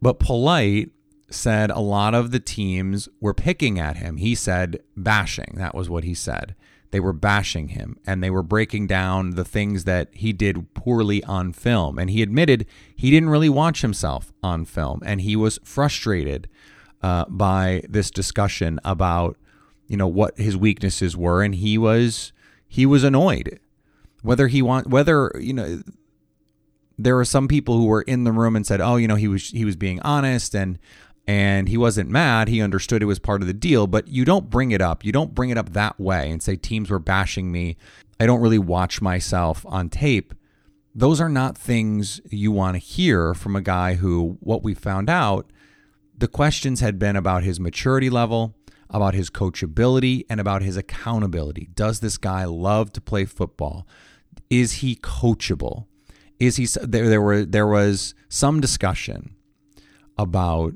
But 0.00 0.18
Polite 0.18 0.88
said 1.28 1.70
a 1.70 1.80
lot 1.80 2.14
of 2.14 2.30
the 2.30 2.40
teams 2.40 3.10
were 3.20 3.34
picking 3.34 3.78
at 3.78 3.98
him. 3.98 4.16
He 4.16 4.34
said 4.34 4.80
bashing. 4.96 5.52
That 5.56 5.74
was 5.74 5.90
what 5.90 6.04
he 6.04 6.14
said. 6.14 6.54
they 6.92 7.00
were 7.00 7.12
bashing 7.12 7.68
him 7.68 7.98
and 8.06 8.22
they 8.22 8.30
were 8.30 8.42
breaking 8.42 8.86
down 8.86 9.30
the 9.32 9.44
things 9.44 9.84
that 9.84 10.08
he 10.12 10.32
did 10.32 10.72
poorly 10.72 11.22
on 11.24 11.52
film. 11.52 11.98
And 11.98 12.08
he 12.08 12.22
admitted 12.22 12.64
he 12.94 13.10
didn't 13.10 13.28
really 13.28 13.48
watch 13.48 13.82
himself 13.82 14.32
on 14.42 14.64
film 14.64 15.02
and 15.04 15.20
he 15.20 15.36
was 15.36 15.58
frustrated 15.62 16.48
uh, 17.02 17.26
by 17.28 17.82
this 17.88 18.10
discussion 18.10 18.80
about 18.84 19.36
you 19.86 19.96
know 19.96 20.06
what 20.06 20.36
his 20.38 20.56
weaknesses 20.56 21.16
were 21.16 21.42
and 21.42 21.56
he 21.56 21.78
was 21.78 22.32
he 22.68 22.86
was 22.86 23.04
annoyed 23.04 23.60
whether 24.22 24.48
he 24.48 24.62
want 24.62 24.86
whether 24.88 25.32
you 25.38 25.52
know 25.52 25.82
there 26.98 27.14
were 27.14 27.24
some 27.24 27.46
people 27.46 27.76
who 27.76 27.86
were 27.86 28.02
in 28.02 28.24
the 28.24 28.32
room 28.32 28.56
and 28.56 28.66
said 28.66 28.80
oh 28.80 28.96
you 28.96 29.06
know 29.06 29.14
he 29.14 29.28
was 29.28 29.50
he 29.50 29.64
was 29.64 29.76
being 29.76 30.00
honest 30.00 30.54
and 30.54 30.78
and 31.26 31.68
he 31.68 31.76
wasn't 31.76 32.08
mad. 32.08 32.48
He 32.48 32.62
understood 32.62 33.02
it 33.02 33.06
was 33.06 33.18
part 33.18 33.42
of 33.42 33.48
the 33.48 33.54
deal, 33.54 33.86
but 33.86 34.08
you 34.08 34.24
don't 34.24 34.48
bring 34.48 34.70
it 34.70 34.80
up. 34.80 35.04
You 35.04 35.12
don't 35.12 35.34
bring 35.34 35.50
it 35.50 35.58
up 35.58 35.70
that 35.70 35.98
way 35.98 36.30
and 36.30 36.42
say 36.42 36.56
teams 36.56 36.88
were 36.88 36.98
bashing 36.98 37.50
me. 37.50 37.76
I 38.20 38.26
don't 38.26 38.40
really 38.40 38.58
watch 38.58 39.02
myself 39.02 39.66
on 39.66 39.88
tape. 39.88 40.34
Those 40.94 41.20
are 41.20 41.28
not 41.28 41.58
things 41.58 42.20
you 42.30 42.52
want 42.52 42.76
to 42.76 42.78
hear 42.78 43.34
from 43.34 43.56
a 43.56 43.60
guy 43.60 43.94
who, 43.94 44.38
what 44.40 44.62
we 44.62 44.72
found 44.72 45.10
out, 45.10 45.50
the 46.16 46.28
questions 46.28 46.80
had 46.80 46.98
been 46.98 47.16
about 47.16 47.42
his 47.42 47.60
maturity 47.60 48.08
level, 48.08 48.54
about 48.90 49.14
his 49.14 49.30
coachability, 49.30 50.24
and 50.28 50.40
about 50.40 50.62
his 50.62 50.76
accountability. 50.76 51.68
Does 51.74 52.00
this 52.00 52.18
guy 52.18 52.44
love 52.44 52.92
to 52.94 53.00
play 53.00 53.24
football? 53.24 53.86
Is 54.50 54.74
he 54.74 54.96
coachable? 54.96 55.86
Is 56.38 56.56
he 56.56 56.66
there? 56.82 57.08
There 57.08 57.22
were 57.22 57.44
there 57.44 57.66
was 57.66 58.14
some 58.28 58.60
discussion 58.60 59.34
about 60.18 60.74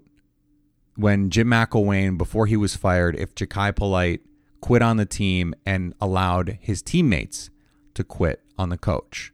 when 0.97 1.31
Jim 1.31 1.49
McElwain, 1.49 2.19
before 2.19 2.47
he 2.47 2.57
was 2.57 2.76
fired, 2.76 3.17
if 3.17 3.35
Jachai 3.35 3.75
Polite 3.75 4.21
quit 4.61 4.83
on 4.83 4.97
the 4.97 5.07
team 5.07 5.55
and 5.64 5.95
allowed 6.00 6.59
his 6.61 6.83
teammates 6.83 7.50
to 7.95 8.05
quit 8.05 8.43
on 8.59 8.69
the 8.69 8.79
coach. 8.79 9.33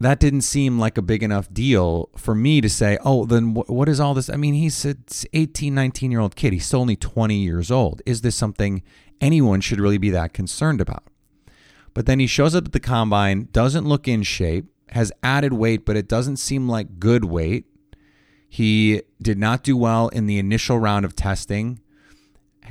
That 0.00 0.20
didn't 0.20 0.42
seem 0.42 0.78
like 0.78 0.96
a 0.96 1.02
big 1.02 1.24
enough 1.24 1.52
deal 1.52 2.10
for 2.16 2.34
me 2.34 2.60
to 2.60 2.68
say, 2.68 2.98
oh, 3.04 3.24
then 3.26 3.54
what 3.54 3.88
is 3.88 3.98
all 3.98 4.14
this? 4.14 4.30
I 4.30 4.36
mean, 4.36 4.54
he's 4.54 4.84
an 4.84 5.02
18, 5.32 5.74
19 5.74 6.10
year 6.12 6.20
old 6.20 6.36
kid. 6.36 6.52
He's 6.52 6.66
still 6.66 6.80
only 6.80 6.94
20 6.94 7.34
years 7.34 7.70
old. 7.70 8.00
Is 8.06 8.20
this 8.20 8.36
something 8.36 8.82
anyone 9.20 9.60
should 9.60 9.80
really 9.80 9.98
be 9.98 10.10
that 10.10 10.32
concerned 10.32 10.80
about? 10.80 11.02
But 11.94 12.06
then 12.06 12.20
he 12.20 12.28
shows 12.28 12.54
up 12.54 12.66
at 12.66 12.72
the 12.72 12.80
combine, 12.80 13.48
doesn't 13.50 13.88
look 13.88 14.06
in 14.06 14.22
shape, 14.22 14.66
has 14.90 15.10
added 15.22 15.52
weight, 15.52 15.84
but 15.84 15.96
it 15.96 16.08
doesn't 16.08 16.36
seem 16.36 16.68
like 16.68 17.00
good 17.00 17.24
weight. 17.24 17.66
He 18.48 19.02
did 19.20 19.36
not 19.36 19.64
do 19.64 19.76
well 19.76 20.08
in 20.08 20.26
the 20.26 20.38
initial 20.38 20.78
round 20.78 21.04
of 21.04 21.16
testing. 21.16 21.80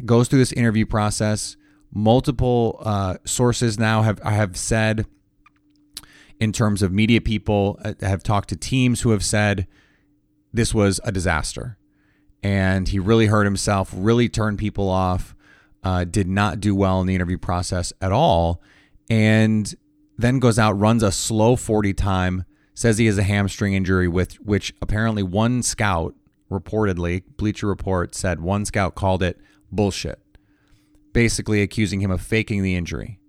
Goes 0.05 0.27
through 0.27 0.39
this 0.39 0.53
interview 0.53 0.86
process. 0.86 1.57
Multiple 1.93 2.79
uh, 2.84 3.17
sources 3.25 3.77
now 3.77 4.01
have 4.01 4.19
have 4.19 4.55
said, 4.57 5.05
in 6.39 6.51
terms 6.51 6.82
of 6.82 6.91
media 6.91 7.22
people, 7.22 7.79
uh, 7.84 7.94
have 8.01 8.24
talked 8.24 8.50
to 8.50 8.56
teams 8.56 9.01
who 9.01 9.12
have 9.12 9.24
said 9.24 9.67
this 10.53 10.74
was 10.74 11.00
a 11.03 11.12
disaster, 11.12 11.77
and 12.44 12.88
he 12.88 13.00
really 13.00 13.27
hurt 13.27 13.46
himself. 13.46 13.91
Really 13.96 14.29
turned 14.29 14.58
people 14.58 14.89
off. 14.89 15.36
Uh, 15.84 16.03
did 16.03 16.27
not 16.27 16.60
do 16.60 16.75
well 16.75 17.00
in 17.00 17.08
the 17.08 17.15
interview 17.15 17.38
process 17.38 17.94
at 18.01 18.12
all, 18.12 18.62
and 19.10 19.75
then 20.17 20.39
goes 20.39 20.60
out 20.60 20.74
runs 20.74 21.03
a 21.03 21.12
slow 21.12 21.56
40 21.56 21.94
time 21.94 22.44
says 22.77 23.00
he 23.00 23.08
has 23.08 23.17
a 23.17 23.24
hamstring 23.24 23.74
injury 23.74 24.08
with 24.08 24.36
which 24.36 24.72
apparently 24.84 25.24
one 25.24 25.63
scout 25.63 26.13
reportedly 26.51 27.24
Bleacher 27.36 27.65
Report 27.65 28.13
said 28.13 28.39
one 28.39 28.65
scout 28.65 28.94
called 28.94 29.24
it 29.24 29.39
bullshit, 29.72 30.20
basically 31.12 31.63
accusing 31.63 32.01
him 32.01 32.12
of 32.12 32.22
faking 32.22 32.62
the 32.62 32.75
injury. 32.75 33.20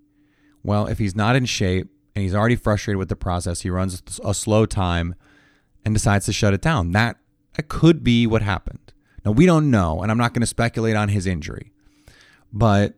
Well, 0.62 0.86
if 0.86 0.98
he's 0.98 1.16
not 1.16 1.34
in 1.34 1.46
shape 1.46 1.88
and 2.18 2.24
he's 2.24 2.34
already 2.34 2.56
frustrated 2.56 2.98
with 2.98 3.08
the 3.08 3.14
process, 3.14 3.60
he 3.60 3.70
runs 3.70 4.02
a 4.24 4.34
slow 4.34 4.66
time 4.66 5.14
and 5.84 5.94
decides 5.94 6.26
to 6.26 6.32
shut 6.32 6.52
it 6.52 6.60
down. 6.60 6.90
That, 6.90 7.16
that 7.54 7.68
could 7.68 8.02
be 8.02 8.26
what 8.26 8.42
happened. 8.42 8.92
Now, 9.24 9.30
we 9.30 9.46
don't 9.46 9.70
know, 9.70 10.02
and 10.02 10.10
I'm 10.10 10.18
not 10.18 10.34
going 10.34 10.40
to 10.40 10.46
speculate 10.46 10.96
on 10.96 11.10
his 11.10 11.28
injury, 11.28 11.70
but 12.52 12.94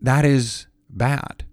that 0.00 0.24
is 0.24 0.68
bad. 0.88 1.44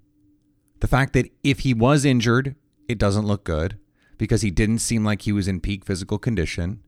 The 0.80 0.88
fact 0.88 1.12
that 1.12 1.30
if 1.44 1.60
he 1.60 1.74
was 1.74 2.06
injured, 2.06 2.56
it 2.88 3.00
doesn't 3.00 3.28
look 3.28 3.44
good 3.44 3.78
because 4.18 4.42
he 4.42 4.50
didn't 4.50 4.80
seem 4.80 5.04
like 5.04 5.24
he 5.24 5.34
was 5.34 5.50
in 5.50 5.60
peak 5.60 5.84
physical 5.84 6.18
condition. 6.18 6.82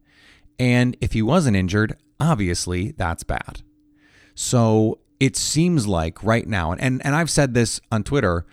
And 0.58 0.96
if 1.02 1.12
he 1.12 1.22
wasn't 1.22 1.58
injured, 1.58 1.98
obviously 2.22 2.92
that's 2.92 3.24
bad. 3.24 3.64
So 4.34 5.00
it 5.20 5.36
seems 5.36 5.88
like 5.88 6.24
right 6.24 6.48
now, 6.48 6.72
and, 6.72 7.06
and 7.06 7.16
I've 7.18 7.30
said 7.30 7.54
this 7.54 7.82
on 7.92 8.06
Twitter, 8.06 8.46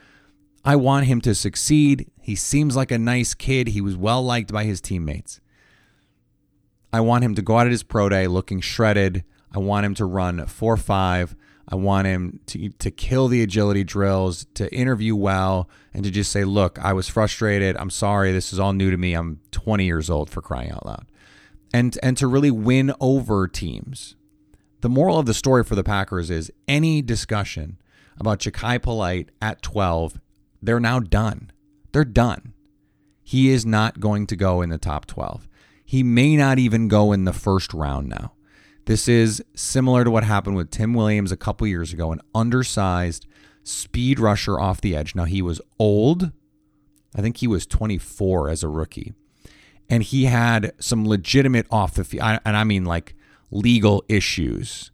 I 0.64 0.76
want 0.76 1.06
him 1.06 1.20
to 1.22 1.34
succeed. 1.34 2.10
He 2.20 2.36
seems 2.36 2.76
like 2.76 2.90
a 2.90 2.98
nice 2.98 3.34
kid. 3.34 3.68
He 3.68 3.80
was 3.80 3.96
well 3.96 4.22
liked 4.22 4.52
by 4.52 4.64
his 4.64 4.80
teammates. 4.80 5.40
I 6.92 7.00
want 7.00 7.24
him 7.24 7.34
to 7.34 7.42
go 7.42 7.58
out 7.58 7.66
at 7.66 7.72
his 7.72 7.82
pro 7.82 8.08
day 8.08 8.26
looking 8.26 8.60
shredded. 8.60 9.24
I 9.52 9.58
want 9.58 9.86
him 9.86 9.94
to 9.94 10.04
run 10.04 10.46
4 10.46 10.76
5. 10.76 11.36
I 11.68 11.74
want 11.74 12.06
him 12.06 12.40
to 12.46 12.68
to 12.68 12.90
kill 12.90 13.28
the 13.28 13.42
agility 13.42 13.84
drills, 13.84 14.46
to 14.54 14.72
interview 14.74 15.16
well, 15.16 15.70
and 15.94 16.04
to 16.04 16.10
just 16.10 16.30
say, 16.30 16.44
"Look, 16.44 16.78
I 16.78 16.92
was 16.92 17.08
frustrated. 17.08 17.76
I'm 17.76 17.90
sorry. 17.90 18.32
This 18.32 18.52
is 18.52 18.58
all 18.58 18.72
new 18.72 18.90
to 18.90 18.96
me. 18.96 19.14
I'm 19.14 19.40
20 19.52 19.84
years 19.84 20.10
old 20.10 20.28
for 20.28 20.42
crying 20.42 20.70
out 20.70 20.84
loud." 20.84 21.06
And 21.72 21.98
and 22.02 22.16
to 22.18 22.26
really 22.26 22.50
win 22.50 22.92
over 23.00 23.48
teams. 23.48 24.16
The 24.82 24.88
moral 24.88 25.18
of 25.18 25.26
the 25.26 25.34
story 25.34 25.64
for 25.64 25.76
the 25.76 25.84
Packers 25.84 26.28
is 26.28 26.50
any 26.66 27.00
discussion 27.00 27.78
about 28.18 28.40
Jachai 28.40 28.82
Polite 28.82 29.30
at 29.40 29.62
12, 29.62 30.20
they're 30.62 30.80
now 30.80 31.00
done. 31.00 31.50
They're 31.92 32.04
done. 32.04 32.54
He 33.22 33.50
is 33.50 33.66
not 33.66 34.00
going 34.00 34.26
to 34.28 34.36
go 34.36 34.62
in 34.62 34.70
the 34.70 34.78
top 34.78 35.06
12. 35.06 35.48
He 35.84 36.02
may 36.02 36.36
not 36.36 36.58
even 36.58 36.88
go 36.88 37.12
in 37.12 37.24
the 37.24 37.32
first 37.32 37.74
round 37.74 38.08
now. 38.08 38.32
This 38.86 39.08
is 39.08 39.42
similar 39.54 40.04
to 40.04 40.10
what 40.10 40.24
happened 40.24 40.56
with 40.56 40.70
Tim 40.70 40.94
Williams 40.94 41.30
a 41.30 41.36
couple 41.36 41.66
years 41.66 41.92
ago, 41.92 42.12
an 42.12 42.20
undersized 42.34 43.26
speed 43.62 44.18
rusher 44.18 44.58
off 44.58 44.80
the 44.80 44.96
edge. 44.96 45.14
Now, 45.14 45.24
he 45.24 45.42
was 45.42 45.60
old. 45.78 46.32
I 47.14 47.20
think 47.20 47.38
he 47.38 47.46
was 47.46 47.66
24 47.66 48.48
as 48.48 48.62
a 48.62 48.68
rookie. 48.68 49.12
And 49.88 50.02
he 50.02 50.24
had 50.24 50.72
some 50.78 51.06
legitimate 51.06 51.66
off 51.70 51.94
the 51.94 52.04
field, 52.04 52.40
and 52.44 52.56
I 52.56 52.64
mean 52.64 52.84
like 52.84 53.14
legal 53.50 54.02
issues 54.08 54.90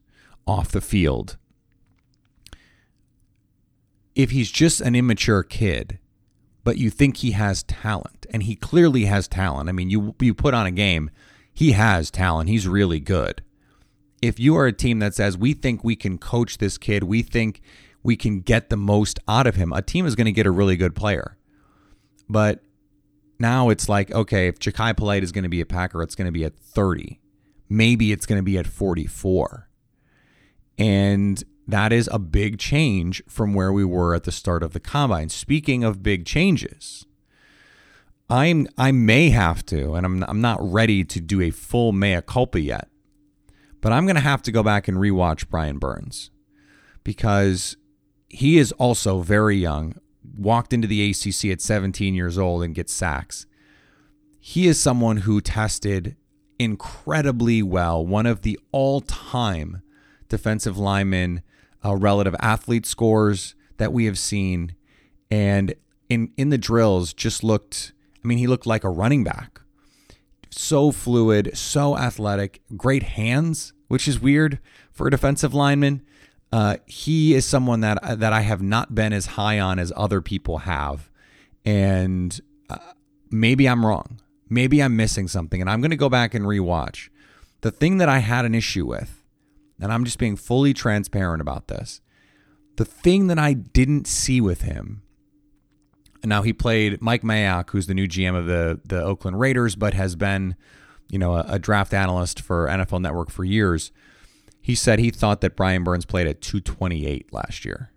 off 0.46 0.72
the 0.72 0.80
field. 0.80 1.36
If 4.18 4.32
he's 4.32 4.50
just 4.50 4.82
an 4.82 4.94
immature 4.94 5.42
kid, 5.42 5.98
but 6.62 6.76
you 6.76 6.90
think 6.90 7.18
he 7.18 7.30
has 7.30 7.62
talent, 7.62 8.26
and 8.30 8.42
he 8.42 8.54
clearly 8.54 9.06
has 9.06 9.26
talent. 9.26 9.70
I 9.70 9.72
mean, 9.72 9.88
you 9.88 10.14
you 10.20 10.34
put 10.34 10.52
on 10.52 10.66
a 10.66 10.70
game, 10.70 11.10
he 11.54 11.72
has 11.72 12.10
talent. 12.10 12.50
He's 12.50 12.68
really 12.68 13.00
good 13.00 13.42
if 14.22 14.40
you 14.40 14.56
are 14.56 14.66
a 14.66 14.72
team 14.72 14.98
that 14.98 15.14
says 15.14 15.36
we 15.36 15.54
think 15.54 15.84
we 15.84 15.96
can 15.96 16.18
coach 16.18 16.58
this 16.58 16.78
kid, 16.78 17.04
we 17.04 17.22
think 17.22 17.60
we 18.02 18.16
can 18.16 18.40
get 18.40 18.70
the 18.70 18.76
most 18.76 19.18
out 19.28 19.46
of 19.46 19.56
him, 19.56 19.72
a 19.72 19.82
team 19.82 20.06
is 20.06 20.14
going 20.14 20.26
to 20.26 20.32
get 20.32 20.46
a 20.46 20.50
really 20.50 20.76
good 20.76 20.94
player. 20.94 21.36
But 22.28 22.62
now 23.38 23.68
it's 23.70 23.88
like, 23.88 24.10
okay, 24.12 24.48
if 24.48 24.58
Jachai 24.58 24.96
Polite 24.96 25.22
is 25.22 25.32
going 25.32 25.44
to 25.44 25.48
be 25.48 25.60
a 25.60 25.66
Packer, 25.66 26.02
it's 26.02 26.14
going 26.14 26.26
to 26.26 26.32
be 26.32 26.44
at 26.44 26.56
30. 26.56 27.20
Maybe 27.68 28.12
it's 28.12 28.26
going 28.26 28.38
to 28.38 28.44
be 28.44 28.58
at 28.58 28.66
44. 28.66 29.68
And 30.78 31.42
that 31.68 31.92
is 31.92 32.08
a 32.10 32.18
big 32.18 32.58
change 32.58 33.22
from 33.28 33.52
where 33.52 33.70
we 33.70 33.84
were 33.84 34.14
at 34.14 34.24
the 34.24 34.32
start 34.32 34.62
of 34.62 34.72
the 34.72 34.80
combine. 34.80 35.28
Speaking 35.28 35.84
of 35.84 36.02
big 36.02 36.24
changes, 36.24 37.04
I'm 38.30 38.66
I 38.78 38.90
may 38.90 39.28
have 39.30 39.64
to, 39.66 39.94
and 39.94 40.06
I'm 40.06 40.24
I'm 40.24 40.40
not 40.40 40.58
ready 40.60 41.04
to 41.04 41.20
do 41.20 41.42
a 41.42 41.50
full 41.50 41.92
mea 41.92 42.22
culpa 42.22 42.60
yet. 42.60 42.88
But 43.80 43.92
I'm 43.92 44.06
to 44.16 44.20
have 44.20 44.42
to 44.42 44.50
go 44.50 44.62
back 44.62 44.88
and 44.88 44.96
rewatch 44.96 45.48
Brian 45.50 45.78
Burns 45.78 46.30
because 47.04 47.76
he 48.28 48.58
is 48.58 48.72
also 48.72 49.20
very 49.20 49.56
young, 49.56 49.94
walked 50.36 50.72
into 50.72 50.88
the 50.88 51.10
ACC 51.10 51.52
at 51.52 51.60
17 51.60 52.14
years 52.14 52.36
old 52.36 52.64
and 52.64 52.74
gets 52.74 52.92
sacks. 52.92 53.46
He 54.40 54.66
is 54.66 54.80
someone 54.80 55.18
who 55.18 55.40
tested 55.40 56.16
incredibly 56.58 57.62
well, 57.62 58.04
one 58.04 58.26
of 58.26 58.42
the 58.42 58.58
all 58.72 59.00
time 59.00 59.82
defensive 60.28 60.76
linemen 60.76 61.42
uh, 61.84 61.96
relative 61.96 62.34
athlete 62.40 62.86
scores 62.86 63.54
that 63.76 63.92
we 63.92 64.04
have 64.06 64.18
seen. 64.18 64.74
And 65.30 65.74
in, 66.08 66.32
in 66.36 66.48
the 66.48 66.58
drills, 66.58 67.12
just 67.12 67.44
looked, 67.44 67.92
I 68.24 68.26
mean, 68.26 68.38
he 68.38 68.46
looked 68.46 68.66
like 68.66 68.84
a 68.84 68.90
running 68.90 69.24
back 69.24 69.60
so 70.50 70.90
fluid, 70.90 71.56
so 71.56 71.96
athletic, 71.96 72.60
great 72.76 73.02
hands, 73.02 73.72
which 73.88 74.08
is 74.08 74.20
weird 74.20 74.58
for 74.92 75.06
a 75.06 75.10
defensive 75.10 75.54
lineman. 75.54 76.02
Uh, 76.50 76.76
he 76.86 77.34
is 77.34 77.44
someone 77.44 77.80
that 77.80 77.98
that 78.18 78.32
I 78.32 78.40
have 78.40 78.62
not 78.62 78.94
been 78.94 79.12
as 79.12 79.26
high 79.26 79.60
on 79.60 79.78
as 79.78 79.92
other 79.96 80.20
people 80.20 80.58
have, 80.58 81.10
and 81.64 82.40
uh, 82.70 82.78
maybe 83.30 83.68
I'm 83.68 83.84
wrong. 83.84 84.20
Maybe 84.48 84.82
I'm 84.82 84.96
missing 84.96 85.28
something, 85.28 85.60
and 85.60 85.68
I'm 85.68 85.80
going 85.80 85.90
to 85.90 85.96
go 85.96 86.08
back 86.08 86.34
and 86.34 86.46
rewatch. 86.46 87.10
The 87.60 87.70
thing 87.70 87.98
that 87.98 88.08
I 88.08 88.20
had 88.20 88.46
an 88.46 88.54
issue 88.54 88.86
with, 88.86 89.17
and 89.80 89.92
I'm 89.92 90.04
just 90.04 90.18
being 90.18 90.36
fully 90.36 90.74
transparent 90.74 91.40
about 91.40 91.68
this, 91.68 92.00
The 92.76 92.84
thing 92.84 93.26
that 93.28 93.38
I 93.38 93.54
didn't 93.54 94.06
see 94.06 94.40
with 94.40 94.62
him, 94.62 95.02
now 96.24 96.42
he 96.42 96.52
played 96.52 97.00
Mike 97.00 97.22
Mayock, 97.22 97.70
who's 97.70 97.86
the 97.86 97.94
new 97.94 98.06
GM 98.08 98.36
of 98.36 98.46
the 98.46 98.80
the 98.84 99.02
Oakland 99.02 99.38
Raiders, 99.40 99.76
but 99.76 99.94
has 99.94 100.16
been, 100.16 100.56
you 101.08 101.18
know, 101.18 101.34
a, 101.34 101.44
a 101.48 101.58
draft 101.58 101.94
analyst 101.94 102.40
for 102.40 102.66
NFL 102.66 103.00
Network 103.00 103.30
for 103.30 103.44
years. 103.44 103.92
He 104.60 104.74
said 104.74 104.98
he 104.98 105.10
thought 105.10 105.40
that 105.40 105.56
Brian 105.56 105.84
Burns 105.84 106.04
played 106.04 106.26
at 106.26 106.40
228 106.40 107.32
last 107.32 107.64
year. 107.64 107.90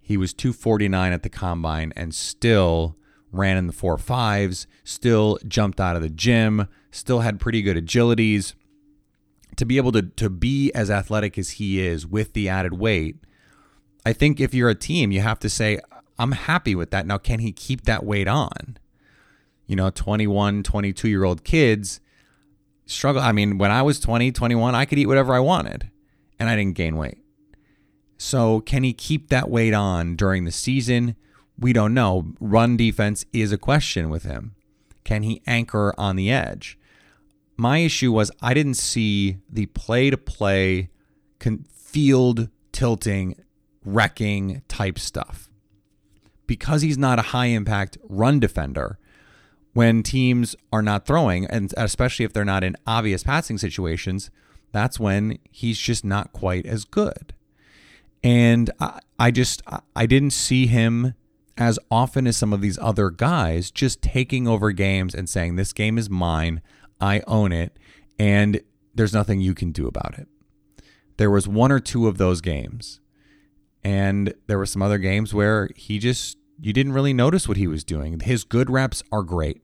He 0.00 0.16
was 0.16 0.32
249 0.34 1.12
at 1.12 1.22
the 1.22 1.28
combine 1.28 1.92
and 1.96 2.14
still 2.14 2.96
ran 3.32 3.56
in 3.56 3.66
the 3.66 3.72
four 3.72 3.96
fives, 3.96 4.66
still 4.84 5.38
jumped 5.46 5.80
out 5.80 5.96
of 5.96 6.02
the 6.02 6.08
gym, 6.10 6.68
still 6.90 7.20
had 7.20 7.40
pretty 7.40 7.62
good 7.62 7.76
agilities. 7.76 8.54
To 9.60 9.66
be 9.66 9.76
able 9.76 9.92
to 9.92 10.00
to 10.00 10.30
be 10.30 10.72
as 10.72 10.90
athletic 10.90 11.36
as 11.36 11.50
he 11.50 11.86
is 11.86 12.06
with 12.06 12.32
the 12.32 12.48
added 12.48 12.72
weight, 12.72 13.16
I 14.06 14.14
think 14.14 14.40
if 14.40 14.54
you're 14.54 14.70
a 14.70 14.74
team, 14.74 15.12
you 15.12 15.20
have 15.20 15.38
to 15.40 15.50
say, 15.50 15.78
I'm 16.18 16.32
happy 16.32 16.74
with 16.74 16.90
that. 16.92 17.06
Now, 17.06 17.18
can 17.18 17.40
he 17.40 17.52
keep 17.52 17.82
that 17.82 18.02
weight 18.02 18.26
on? 18.26 18.78
You 19.66 19.76
know, 19.76 19.90
21, 19.90 20.62
22 20.62 21.10
year 21.10 21.24
old 21.24 21.44
kids 21.44 22.00
struggle. 22.86 23.20
I 23.20 23.32
mean, 23.32 23.58
when 23.58 23.70
I 23.70 23.82
was 23.82 24.00
20, 24.00 24.32
21, 24.32 24.74
I 24.74 24.86
could 24.86 24.98
eat 24.98 25.04
whatever 25.04 25.34
I 25.34 25.40
wanted 25.40 25.90
and 26.38 26.48
I 26.48 26.56
didn't 26.56 26.74
gain 26.74 26.96
weight. 26.96 27.18
So, 28.16 28.60
can 28.60 28.82
he 28.82 28.94
keep 28.94 29.28
that 29.28 29.50
weight 29.50 29.74
on 29.74 30.16
during 30.16 30.46
the 30.46 30.52
season? 30.52 31.16
We 31.58 31.74
don't 31.74 31.92
know. 31.92 32.32
Run 32.40 32.78
defense 32.78 33.26
is 33.34 33.52
a 33.52 33.58
question 33.58 34.08
with 34.08 34.22
him. 34.22 34.54
Can 35.04 35.22
he 35.22 35.42
anchor 35.46 35.94
on 35.98 36.16
the 36.16 36.30
edge? 36.30 36.78
My 37.60 37.80
issue 37.80 38.10
was 38.10 38.30
I 38.40 38.54
didn't 38.54 38.78
see 38.78 39.36
the 39.50 39.66
play 39.66 40.08
to 40.08 40.16
play 40.16 40.88
field 41.74 42.48
tilting, 42.72 43.34
wrecking 43.84 44.62
type 44.66 44.98
stuff. 44.98 45.50
Because 46.46 46.80
he's 46.80 46.96
not 46.96 47.18
a 47.18 47.32
high 47.36 47.48
impact 47.48 47.98
run 48.08 48.40
defender, 48.40 48.98
when 49.74 50.02
teams 50.02 50.56
are 50.72 50.80
not 50.80 51.04
throwing, 51.04 51.44
and 51.44 51.74
especially 51.76 52.24
if 52.24 52.32
they're 52.32 52.46
not 52.46 52.64
in 52.64 52.76
obvious 52.86 53.24
passing 53.24 53.58
situations, 53.58 54.30
that's 54.72 54.98
when 54.98 55.36
he's 55.50 55.78
just 55.78 56.02
not 56.02 56.32
quite 56.32 56.64
as 56.64 56.86
good. 56.86 57.34
And 58.24 58.70
I, 58.80 59.00
I 59.18 59.30
just 59.30 59.60
I 59.94 60.06
didn't 60.06 60.30
see 60.30 60.66
him 60.66 61.12
as 61.58 61.78
often 61.90 62.26
as 62.26 62.38
some 62.38 62.54
of 62.54 62.62
these 62.62 62.78
other 62.78 63.10
guys 63.10 63.70
just 63.70 64.00
taking 64.00 64.48
over 64.48 64.72
games 64.72 65.14
and 65.14 65.28
saying, 65.28 65.56
This 65.56 65.74
game 65.74 65.98
is 65.98 66.08
mine, 66.08 66.62
I 67.00 67.22
own 67.26 67.52
it, 67.52 67.76
and 68.18 68.60
there's 68.94 69.12
nothing 69.14 69.40
you 69.40 69.54
can 69.54 69.72
do 69.72 69.86
about 69.86 70.18
it. 70.18 70.28
There 71.16 71.30
was 71.30 71.46
one 71.46 71.72
or 71.72 71.80
two 71.80 72.08
of 72.08 72.18
those 72.18 72.40
games. 72.40 73.00
And 73.82 74.34
there 74.46 74.58
were 74.58 74.66
some 74.66 74.82
other 74.82 74.98
games 74.98 75.32
where 75.32 75.70
he 75.74 75.98
just, 75.98 76.36
you 76.60 76.72
didn't 76.72 76.92
really 76.92 77.14
notice 77.14 77.48
what 77.48 77.56
he 77.56 77.66
was 77.66 77.84
doing. 77.84 78.20
His 78.20 78.44
good 78.44 78.70
reps 78.70 79.02
are 79.10 79.22
great. 79.22 79.62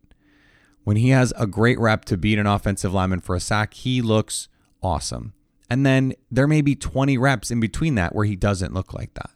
When 0.85 0.97
he 0.97 1.11
has 1.11 1.33
a 1.37 1.47
great 1.47 1.79
rep 1.79 2.05
to 2.07 2.17
beat 2.17 2.39
an 2.39 2.47
offensive 2.47 2.95
lineman 2.95 3.21
for 3.21 3.35
a 3.35 3.41
sack, 3.41 3.75
he 3.75 4.01
looks 4.01 4.49
awesome. 4.83 5.35
And 5.69 5.85
then 5.85 6.15
there 6.31 6.47
may 6.47 6.61
be 6.61 6.77
20 6.77 7.19
reps 7.19 7.51
in 7.51 7.59
between 7.59 7.97
that 7.97 8.15
where 8.15 8.25
he 8.25 8.37
doesn't 8.37 8.73
look 8.73 8.95
like 8.95 9.15
that. 9.15 9.31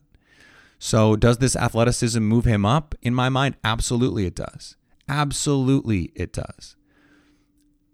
So, 0.79 1.17
does 1.17 1.39
this 1.39 1.57
athleticism 1.57 2.21
move 2.21 2.47
him 2.47 2.65
up? 2.65 2.95
In 3.03 3.15
my 3.15 3.29
mind, 3.29 3.57
absolutely 3.63 4.25
it 4.25 4.35
does. 4.35 4.77
Absolutely 5.09 6.13
it 6.15 6.33
does. 6.33 6.77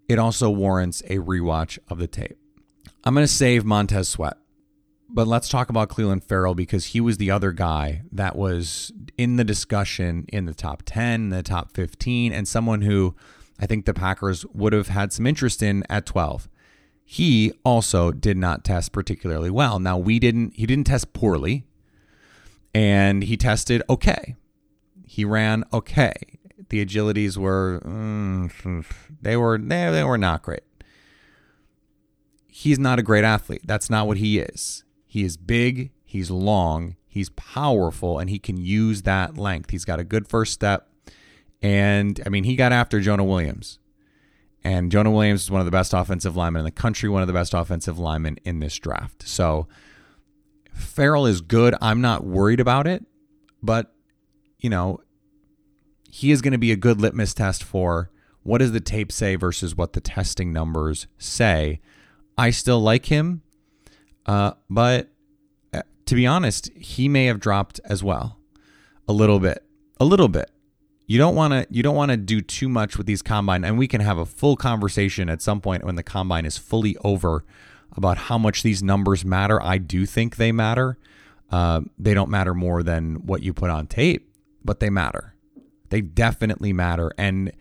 It 0.07 0.19
also 0.19 0.49
warrants 0.49 1.01
a 1.01 1.17
rewatch 1.17 1.79
of 1.89 1.97
the 1.97 2.07
tape. 2.07 2.37
I'm 3.03 3.13
going 3.13 3.25
to 3.25 3.31
save 3.31 3.65
Montez 3.65 4.09
Sweat, 4.09 4.37
but 5.09 5.27
let's 5.27 5.49
talk 5.49 5.69
about 5.69 5.89
Clelin 5.89 6.23
Ferrell 6.23 6.55
because 6.55 6.87
he 6.87 7.01
was 7.01 7.17
the 7.17 7.31
other 7.31 7.51
guy 7.51 8.03
that 8.11 8.35
was 8.35 8.91
in 9.17 9.35
the 9.35 9.43
discussion 9.43 10.25
in 10.29 10.45
the 10.45 10.53
top 10.53 10.83
10, 10.85 11.29
the 11.29 11.43
top 11.43 11.73
15, 11.73 12.33
and 12.33 12.47
someone 12.47 12.81
who 12.81 13.15
I 13.59 13.65
think 13.65 13.85
the 13.85 13.93
Packers 13.93 14.45
would 14.47 14.73
have 14.73 14.89
had 14.89 15.11
some 15.11 15.25
interest 15.25 15.63
in 15.63 15.83
at 15.89 16.05
12. 16.05 16.47
He 17.03 17.53
also 17.63 18.11
did 18.11 18.37
not 18.37 18.63
test 18.63 18.91
particularly 18.91 19.49
well. 19.49 19.79
Now, 19.79 19.97
we 19.97 20.19
didn't, 20.19 20.55
he 20.55 20.65
didn't 20.65 20.87
test 20.87 21.13
poorly 21.13 21.65
and 22.73 23.23
he 23.23 23.37
tested 23.37 23.81
okay. 23.89 24.35
He 25.05 25.23
ran 25.25 25.63
okay. 25.73 26.13
The 26.69 26.85
agilities 26.85 27.37
were 27.37 27.81
mm, 27.85 28.85
they 29.21 29.37
were 29.37 29.57
they, 29.57 29.89
they 29.91 30.03
were 30.03 30.17
not 30.17 30.41
great. 30.41 30.63
He's 32.47 32.79
not 32.79 32.99
a 32.99 33.03
great 33.03 33.23
athlete. 33.23 33.61
That's 33.65 33.89
not 33.89 34.07
what 34.07 34.17
he 34.17 34.39
is. 34.39 34.83
He 35.05 35.23
is 35.23 35.37
big, 35.37 35.91
he's 36.03 36.29
long, 36.29 36.95
he's 37.07 37.29
powerful 37.29 38.19
and 38.19 38.29
he 38.29 38.39
can 38.39 38.57
use 38.57 39.03
that 39.03 39.37
length. 39.37 39.69
He's 39.69 39.85
got 39.85 39.99
a 39.99 40.03
good 40.03 40.27
first 40.27 40.53
step. 40.53 40.89
And 41.61 42.21
I 42.25 42.29
mean, 42.29 42.43
he 42.43 42.55
got 42.55 42.71
after 42.71 42.99
Jonah 42.99 43.23
Williams. 43.23 43.79
And 44.63 44.91
Jonah 44.91 45.11
Williams 45.11 45.43
is 45.43 45.51
one 45.51 45.61
of 45.61 45.65
the 45.65 45.71
best 45.71 45.93
offensive 45.93 46.35
linemen 46.35 46.59
in 46.59 46.65
the 46.65 46.71
country, 46.71 47.07
one 47.09 47.21
of 47.21 47.27
the 47.27 47.33
best 47.33 47.53
offensive 47.53 47.97
linemen 47.97 48.37
in 48.43 48.59
this 48.59 48.77
draft. 48.77 49.27
So 49.27 49.67
Ferrell 50.73 51.25
is 51.25 51.41
good. 51.41 51.73
I'm 51.81 52.01
not 52.01 52.25
worried 52.25 52.59
about 52.59 52.85
it, 52.85 53.05
but 53.63 53.93
you 54.59 54.69
know, 54.69 54.99
he 56.17 56.31
is 56.31 56.41
going 56.41 56.51
to 56.51 56.57
be 56.57 56.71
a 56.71 56.75
good 56.75 56.99
litmus 56.99 57.35
test 57.35 57.63
for 57.63 58.09
what 58.41 58.57
does 58.57 58.71
the 58.71 58.79
tape 58.79 59.11
say 59.11 59.35
versus 59.35 59.77
what 59.77 59.93
the 59.93 60.01
testing 60.01 60.51
numbers 60.51 61.05
say. 61.19 61.79
I 62.35 62.49
still 62.49 62.79
like 62.79 63.05
him, 63.05 63.43
uh, 64.25 64.53
but 64.67 65.09
uh, 65.71 65.83
to 66.07 66.15
be 66.15 66.25
honest, 66.25 66.71
he 66.73 67.07
may 67.07 67.25
have 67.25 67.39
dropped 67.39 67.79
as 67.85 68.03
well, 68.03 68.39
a 69.07 69.13
little 69.13 69.39
bit, 69.39 69.63
a 69.99 70.05
little 70.05 70.27
bit. 70.27 70.49
You 71.05 71.19
don't 71.19 71.35
want 71.35 71.53
to 71.53 71.67
you 71.69 71.83
don't 71.83 71.95
want 71.95 72.09
to 72.09 72.17
do 72.17 72.41
too 72.41 72.67
much 72.67 72.97
with 72.97 73.05
these 73.05 73.21
combine, 73.21 73.63
and 73.63 73.77
we 73.77 73.87
can 73.87 74.01
have 74.01 74.17
a 74.17 74.25
full 74.25 74.55
conversation 74.55 75.29
at 75.29 75.43
some 75.43 75.61
point 75.61 75.85
when 75.85 75.95
the 75.95 76.03
combine 76.03 76.45
is 76.45 76.57
fully 76.57 76.97
over 77.03 77.45
about 77.95 78.17
how 78.17 78.39
much 78.39 78.63
these 78.63 78.81
numbers 78.81 79.23
matter. 79.23 79.61
I 79.61 79.77
do 79.77 80.07
think 80.07 80.37
they 80.37 80.51
matter. 80.51 80.97
Uh, 81.51 81.81
they 81.99 82.15
don't 82.15 82.31
matter 82.31 82.55
more 82.55 82.81
than 82.81 83.27
what 83.27 83.43
you 83.43 83.53
put 83.53 83.69
on 83.69 83.85
tape, 83.85 84.33
but 84.65 84.79
they 84.79 84.89
matter. 84.89 85.35
They 85.89 86.01
definitely 86.01 86.73
matter. 86.73 87.11
And 87.17 87.51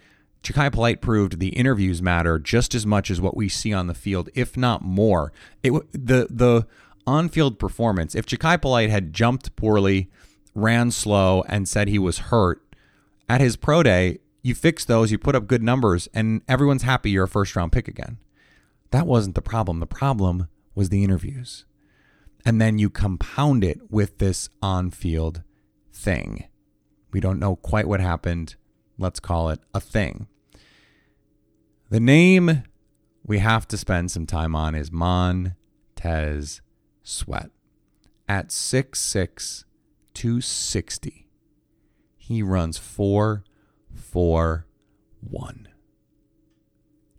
Jachai 0.42 0.72
Polite 0.72 1.00
proved 1.00 1.38
the 1.38 1.48
interviews 1.48 2.00
matter 2.00 2.38
just 2.38 2.74
as 2.74 2.86
much 2.86 3.10
as 3.10 3.20
what 3.20 3.36
we 3.36 3.48
see 3.48 3.72
on 3.72 3.86
the 3.86 3.94
field, 3.94 4.28
if 4.34 4.56
not 4.56 4.82
more. 4.82 5.32
It 5.62 5.72
the 5.92 6.28
the 6.30 6.66
on-field 7.06 7.58
performance. 7.58 8.14
If 8.14 8.26
Jachai 8.26 8.60
Polite 8.60 8.90
had 8.90 9.12
jumped 9.12 9.54
poorly, 9.56 10.10
ran 10.54 10.90
slow, 10.90 11.44
and 11.48 11.68
said 11.68 11.88
he 11.88 11.98
was 11.98 12.18
hurt 12.18 12.62
at 13.28 13.40
his 13.40 13.56
pro 13.56 13.82
day, 13.82 14.18
you 14.42 14.54
fix 14.54 14.84
those, 14.84 15.10
you 15.10 15.18
put 15.18 15.34
up 15.34 15.46
good 15.46 15.62
numbers, 15.62 16.08
and 16.14 16.42
everyone's 16.48 16.82
happy 16.82 17.10
you're 17.10 17.24
a 17.24 17.28
first-round 17.28 17.72
pick 17.72 17.88
again. 17.88 18.18
That 18.90 19.06
wasn't 19.06 19.34
the 19.34 19.42
problem. 19.42 19.80
The 19.80 19.86
problem 19.86 20.48
was 20.74 20.88
the 20.88 21.02
interviews. 21.02 21.64
And 22.44 22.60
then 22.60 22.78
you 22.78 22.90
compound 22.90 23.64
it 23.64 23.90
with 23.90 24.18
this 24.18 24.48
on 24.62 24.90
field 24.90 25.42
thing. 25.92 26.44
We 27.16 27.20
don't 27.20 27.38
know 27.38 27.56
quite 27.56 27.88
what 27.88 28.00
happened. 28.00 28.56
Let's 28.98 29.20
call 29.20 29.48
it 29.48 29.60
a 29.72 29.80
thing. 29.80 30.26
The 31.88 31.98
name 31.98 32.64
we 33.24 33.38
have 33.38 33.66
to 33.68 33.78
spend 33.78 34.10
some 34.10 34.26
time 34.26 34.54
on 34.54 34.74
is 34.74 34.92
Montez 34.92 36.60
Sweat. 37.02 37.48
At 38.28 38.48
6'6, 38.48 39.64
260, 40.12 41.26
he 42.18 42.42
runs 42.42 42.76
4 42.76 43.44
4 43.94 44.66
1. 45.22 45.68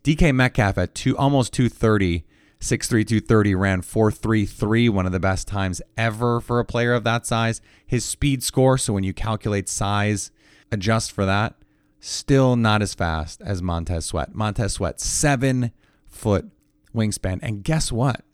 DK 0.03 0.35
Metcalf 0.35 0.77
at 0.77 0.93
two 0.93 1.17
almost 1.17 1.53
230, 1.53 2.23
6'3, 2.67 3.07
230, 3.07 3.55
ran 3.55 3.81
4'3'3, 3.81 4.89
one 4.89 5.05
of 5.05 5.13
the 5.13 5.21
best 5.21 5.47
times 5.47 5.81
ever 5.95 6.41
for 6.41 6.59
a 6.59 6.65
player 6.65 6.93
of 6.93 7.05
that 7.05 7.25
size. 7.25 7.61
His 7.85 8.03
speed 8.03 8.43
score, 8.43 8.77
so 8.77 8.91
when 8.91 9.05
you 9.05 9.13
calculate 9.13 9.69
size, 9.69 10.31
adjust 10.69 11.13
for 11.13 11.25
that, 11.25 11.55
still 12.01 12.57
not 12.57 12.81
as 12.81 12.93
fast 12.93 13.41
as 13.41 13.61
Montez 13.61 14.05
Sweat. 14.05 14.35
Montez 14.35 14.73
Sweat, 14.73 14.99
seven 14.99 15.71
foot 16.05 16.49
wingspan. 16.93 17.39
And 17.41 17.63
guess 17.63 17.89
what? 17.89 18.25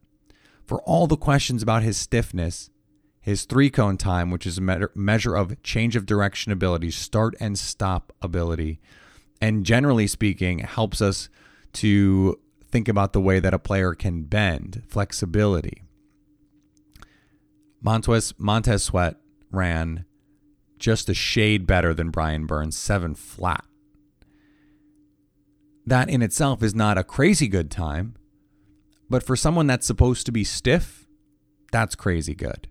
For 0.66 0.82
all 0.82 1.06
the 1.06 1.16
questions 1.16 1.62
about 1.62 1.84
his 1.84 1.98
stiffness, 1.98 2.72
his 3.22 3.46
three 3.46 3.70
cone 3.70 3.98
time, 3.98 4.32
which 4.32 4.48
is 4.48 4.58
a 4.58 4.90
measure 4.96 5.36
of 5.36 5.62
change 5.62 5.96
of 5.96 6.08
direction 6.08 6.52
ability, 6.52 6.90
start 6.90 7.36
and 7.40 7.58
stop 7.58 8.12
ability, 8.20 8.80
and 9.40 9.64
generally 9.64 10.08
speaking, 10.08 10.60
helps 10.60 11.02
us 11.02 11.30
to 11.74 12.40
think 12.74 12.90
about 12.90 13.14
the 13.14 13.22
way 13.22 13.40
that 13.40 13.54
a 13.54 13.60
player 13.60 13.94
can 13.94 14.24
bend, 14.24 14.84
flexibility. 14.90 15.84
Montez, 17.82 18.34
Montez 18.38 18.84
Sweat 18.84 19.16
ran 19.52 20.06
just 20.80 21.08
a 21.08 21.14
shade 21.14 21.66
better 21.68 21.94
than 21.94 22.10
Brian 22.10 22.46
Burns, 22.48 22.76
seven 22.78 23.16
flat. 23.16 23.64
That 25.86 26.10
in 26.10 26.22
itself 26.22 26.64
is 26.64 26.74
not 26.74 26.98
a 26.98 27.04
crazy 27.04 27.48
good 27.48 27.70
time, 27.70 28.16
but 29.10 29.22
for 29.24 29.36
someone 29.36 29.68
that's 29.68 29.86
supposed 29.88 30.26
to 30.26 30.32
be 30.32 30.44
stiff, 30.44 31.08
that's 31.72 31.96
crazy 31.96 32.34
good. 32.36 32.68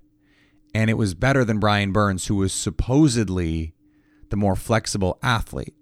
and 0.74 0.88
it 0.90 0.94
was 0.94 1.14
better 1.14 1.44
than 1.44 1.60
Brian 1.60 1.92
Burns, 1.92 2.26
who 2.26 2.36
was 2.36 2.52
supposedly 2.52 3.74
the 4.30 4.36
more 4.36 4.56
flexible 4.56 5.18
athlete. 5.22 5.74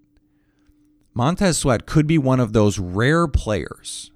Montez 1.13 1.57
Sweat 1.57 1.85
could 1.85 2.07
be 2.07 2.17
one 2.17 2.39
of 2.39 2.53
those 2.53 2.79
rare 2.79 3.27
players 3.27 4.10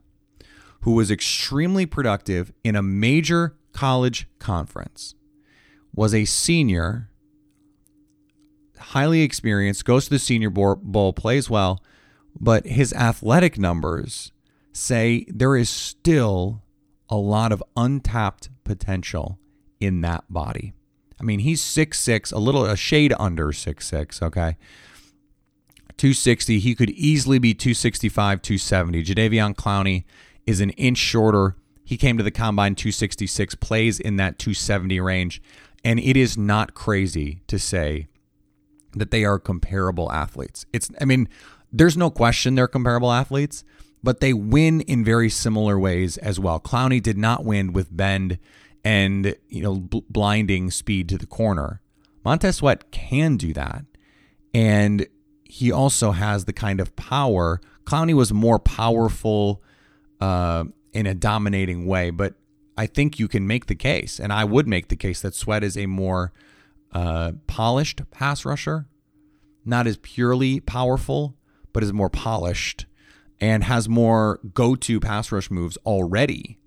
who 0.86 0.92
was 0.92 1.10
extremely 1.10 1.88
productive 1.88 2.54
in 2.64 2.76
a 2.76 2.82
major 2.84 3.56
college 3.74 4.28
conference, 4.38 5.16
was 5.96 6.14
a 6.14 6.26
senior, 6.26 7.10
highly 8.78 9.24
experienced, 9.24 9.84
goes 9.84 10.04
to 10.04 10.12
the 10.12 10.20
Senior 10.20 10.52
Bowl, 10.52 11.12
plays 11.12 11.50
well, 11.50 11.84
but 12.40 12.68
his 12.68 12.94
athletic 12.94 13.58
numbers 13.58 14.32
say 14.74 15.26
there 15.28 15.56
is 15.56 15.72
still 15.72 16.62
a 17.10 17.18
lot 17.18 17.52
of 17.52 17.64
untapped 17.76 18.50
potential 18.64 19.40
in 19.80 20.02
that 20.02 20.26
body. 20.30 20.74
I 21.20 21.24
mean, 21.24 21.40
he's 21.40 21.64
six 21.64 22.00
six, 22.00 22.32
a 22.32 22.38
little 22.38 22.64
a 22.64 22.78
shade 22.78 23.12
under 23.18 23.52
six 23.52 23.88
six. 23.88 24.22
okay? 24.22 24.56
260. 25.98 26.60
He 26.60 26.76
could 26.76 26.92
easily 26.92 27.40
be 27.40 27.56
265, 27.56 28.42
270. 28.44 29.04
Jadeveon 29.04 29.56
Clowney 29.56 30.04
is 30.46 30.62
an 30.62 30.72
inch 30.72 30.98
shorter. 30.98 31.56
He 31.84 31.98
came 31.98 32.18
to 32.18 32.24
the 32.24 32.32
combine 32.32 32.76
266, 32.76 33.56
plays 33.56 34.00
in 34.00 34.18
that 34.18 34.40
270 34.40 35.00
range. 35.00 35.42
And 35.84 36.00
it 36.00 36.18
is 36.18 36.38
not 36.38 36.74
crazy 36.74 37.42
to 37.48 37.60
say 37.60 38.08
that 38.94 39.12
they 39.12 39.24
are 39.24 39.38
comparable 39.38 40.12
athletes. 40.12 40.66
It's, 40.74 40.90
I 41.00 41.06
mean, 41.06 41.30
there's 41.72 41.98
no 41.98 42.10
question 42.10 42.56
they're 42.56 42.68
comparable 42.68 43.12
athletes, 43.12 43.64
but 44.02 44.20
they 44.20 44.34
win 44.34 44.82
in 44.82 45.04
very 45.04 45.30
similar 45.30 45.78
ways 45.78 46.18
as 46.18 46.40
well. 46.40 46.60
Clowney 46.60 47.02
did 47.02 47.18
not 47.18 47.44
win 47.44 47.74
with 47.74 47.96
bend 47.96 48.40
and, 48.84 49.36
you 49.50 49.62
know, 49.62 49.76
bl- 49.76 50.00
blinding 50.10 50.72
speed 50.72 51.10
to 51.10 51.18
the 51.18 51.26
corner. 51.26 51.82
Montez 52.24 52.58
Sweat 52.58 52.92
can 52.92 53.38
do 53.38 53.54
that. 53.54 53.86
And 54.54 55.08
he 55.44 55.72
also 55.72 56.12
has 56.12 56.46
the 56.46 56.54
kind 56.54 56.80
of 56.80 56.96
power. 56.96 57.60
Clowney 57.86 58.14
was 58.14 58.34
more 58.34 58.60
powerful 58.60 59.62
uh, 60.22 60.66
in 60.94 61.06
a 61.06 61.14
dominating 61.14 61.86
way, 61.86 62.10
but 62.10 62.36
I 62.78 62.88
think 62.88 63.20
you 63.20 63.28
can 63.28 63.48
make 63.48 63.68
the 63.68 63.76
case, 63.76 64.20
and 64.20 64.34
I 64.34 64.44
would 64.44 64.68
make 64.68 64.90
the 64.90 64.96
case 64.96 65.22
that 65.22 65.34
Sweat 65.34 65.64
is 65.64 65.78
a 65.78 65.86
more 65.86 66.34
uh, 66.92 67.34
polished 67.48 68.02
pass 68.12 68.46
rusher, 68.46 68.88
not 69.64 69.88
as 69.88 69.98
purely 69.98 70.60
powerful, 70.60 71.36
but 71.74 71.84
is 71.84 71.94
more 71.94 72.10
polished 72.10 72.86
and 73.42 73.66
has 73.66 73.90
more 73.90 74.40
go-to 74.54 75.00
pass 75.00 75.32
rush 75.32 75.52
moves 75.52 75.78
already 75.86 76.58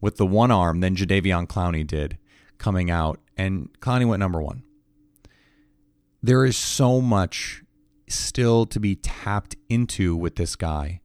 with 0.00 0.16
the 0.16 0.26
one 0.26 0.50
arm 0.50 0.80
than 0.80 0.96
Jadeveon 0.96 1.46
Clowney 1.46 1.86
did 1.86 2.18
coming 2.58 2.90
out, 2.90 3.20
and 3.36 3.68
Clowney 3.80 4.06
went 4.06 4.20
number 4.20 4.40
one. 4.40 4.62
There 6.22 6.44
is 6.44 6.56
so 6.56 7.00
much 7.00 7.62
still 8.08 8.64
to 8.66 8.80
be 8.80 8.96
tapped 8.96 9.56
into 9.68 10.16
with 10.16 10.36
this 10.36 10.56
guy. 10.56 11.00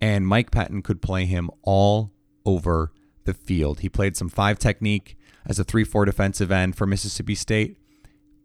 And 0.00 0.26
Mike 0.26 0.50
Pettine 0.50 0.82
could 0.82 1.02
play 1.02 1.26
him 1.26 1.50
all 1.62 2.12
over 2.44 2.92
the 3.24 3.34
field. 3.34 3.80
He 3.80 3.88
played 3.88 4.16
some 4.16 4.28
five 4.28 4.58
technique 4.58 5.16
as 5.46 5.58
a 5.58 5.64
3 5.64 5.84
4 5.84 6.04
defensive 6.04 6.50
end 6.50 6.76
for 6.76 6.86
Mississippi 6.86 7.34
State. 7.34 7.76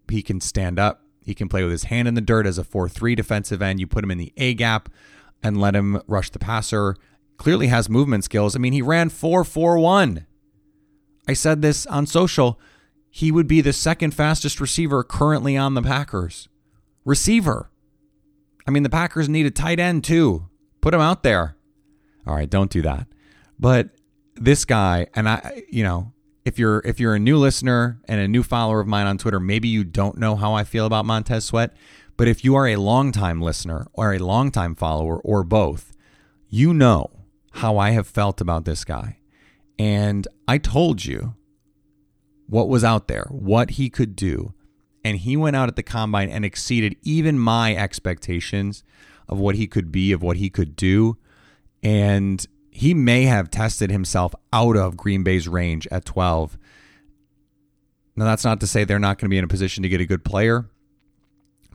He 0.09 0.21
can 0.21 0.41
stand 0.41 0.79
up. 0.79 1.01
He 1.23 1.33
can 1.33 1.49
play 1.49 1.63
with 1.63 1.71
his 1.71 1.85
hand 1.85 2.07
in 2.07 2.13
the 2.13 2.21
dirt 2.21 2.45
as 2.45 2.57
a 2.57 2.63
4 2.63 2.89
3 2.89 3.15
defensive 3.15 3.61
end. 3.61 3.79
You 3.79 3.87
put 3.87 4.03
him 4.03 4.11
in 4.11 4.17
the 4.17 4.33
A 4.37 4.53
gap 4.53 4.89
and 5.41 5.59
let 5.59 5.75
him 5.75 6.01
rush 6.07 6.29
the 6.29 6.39
passer. 6.39 6.95
Clearly 7.37 7.67
has 7.67 7.89
movement 7.89 8.23
skills. 8.23 8.55
I 8.55 8.59
mean, 8.59 8.73
he 8.73 8.81
ran 8.81 9.09
4 9.09 9.43
4 9.43 9.79
1. 9.79 10.25
I 11.27 11.33
said 11.33 11.61
this 11.61 11.85
on 11.87 12.05
social. 12.05 12.59
He 13.09 13.31
would 13.31 13.47
be 13.47 13.61
the 13.61 13.73
second 13.73 14.13
fastest 14.13 14.59
receiver 14.59 15.03
currently 15.03 15.55
on 15.55 15.73
the 15.73 15.81
Packers. 15.81 16.49
Receiver. 17.05 17.71
I 18.67 18.71
mean, 18.71 18.83
the 18.83 18.89
Packers 18.89 19.29
need 19.29 19.45
a 19.45 19.51
tight 19.51 19.79
end 19.79 20.03
too. 20.03 20.49
Put 20.85 20.93
him 20.93 21.01
out 21.01 21.23
there. 21.23 21.55
All 22.27 22.35
right, 22.35 22.47
don't 22.47 22.69
do 22.69 22.83
that. 22.83 23.07
But 23.57 23.89
this 24.35 24.65
guy, 24.65 25.07
and 25.15 25.27
I, 25.27 25.63
you 25.67 25.83
know, 25.83 26.13
if 26.45 26.59
you're 26.59 26.83
if 26.85 26.99
you're 26.99 27.15
a 27.15 27.19
new 27.19 27.37
listener 27.39 27.99
and 28.07 28.21
a 28.21 28.27
new 28.27 28.43
follower 28.43 28.81
of 28.81 28.87
mine 28.87 29.07
on 29.07 29.17
Twitter, 29.17 29.39
maybe 29.39 29.67
you 29.67 29.83
don't 29.83 30.19
know 30.19 30.35
how 30.35 30.53
I 30.53 30.63
feel 30.63 30.85
about 30.85 31.07
Montez 31.07 31.43
Sweat. 31.43 31.73
But 32.17 32.27
if 32.27 32.45
you 32.45 32.53
are 32.53 32.67
a 32.67 32.75
longtime 32.75 33.41
listener 33.41 33.87
or 33.93 34.13
a 34.13 34.19
longtime 34.19 34.75
follower 34.75 35.17
or 35.21 35.43
both, 35.43 35.91
you 36.49 36.71
know 36.71 37.09
how 37.53 37.79
I 37.79 37.89
have 37.89 38.05
felt 38.05 38.39
about 38.39 38.65
this 38.65 38.85
guy. 38.85 39.17
And 39.79 40.27
I 40.47 40.59
told 40.59 41.03
you 41.03 41.33
what 42.45 42.69
was 42.69 42.83
out 42.83 43.07
there, 43.07 43.25
what 43.31 43.71
he 43.71 43.89
could 43.89 44.15
do, 44.15 44.53
and 45.03 45.17
he 45.17 45.35
went 45.35 45.55
out 45.55 45.67
at 45.67 45.77
the 45.77 45.81
combine 45.81 46.29
and 46.29 46.45
exceeded 46.45 46.95
even 47.01 47.39
my 47.39 47.75
expectations 47.75 48.83
of 49.27 49.39
what 49.39 49.55
he 49.55 49.67
could 49.67 49.91
be, 49.91 50.11
of 50.11 50.21
what 50.21 50.37
he 50.37 50.49
could 50.49 50.75
do. 50.75 51.17
And 51.83 52.45
he 52.71 52.93
may 52.93 53.23
have 53.23 53.49
tested 53.49 53.91
himself 53.91 54.35
out 54.51 54.75
of 54.75 54.97
Green 54.97 55.23
Bay's 55.23 55.47
range 55.47 55.87
at 55.91 56.05
12. 56.05 56.57
Now, 58.15 58.25
that's 58.25 58.43
not 58.43 58.59
to 58.61 58.67
say 58.67 58.83
they're 58.83 58.99
not 58.99 59.17
going 59.17 59.27
to 59.27 59.33
be 59.33 59.37
in 59.37 59.43
a 59.43 59.47
position 59.47 59.83
to 59.83 59.89
get 59.89 60.01
a 60.01 60.05
good 60.05 60.23
player, 60.23 60.69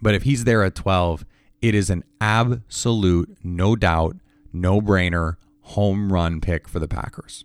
but 0.02 0.14
if 0.14 0.22
he's 0.22 0.44
there 0.44 0.62
at 0.62 0.74
12, 0.74 1.24
it 1.60 1.74
is 1.74 1.90
an 1.90 2.04
absolute, 2.20 3.36
no 3.42 3.76
doubt, 3.76 4.16
no 4.52 4.80
brainer 4.80 5.36
home 5.60 6.12
run 6.12 6.40
pick 6.40 6.66
for 6.66 6.78
the 6.78 6.88
Packers. 6.88 7.44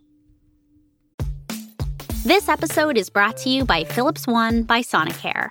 This 2.24 2.50
episode 2.50 2.98
is 2.98 3.10
brought 3.10 3.38
to 3.38 3.50
you 3.50 3.66
by 3.66 3.84
Philips 3.84 4.26
One 4.26 4.64
by 4.64 4.82
Sonicare. 4.82 5.50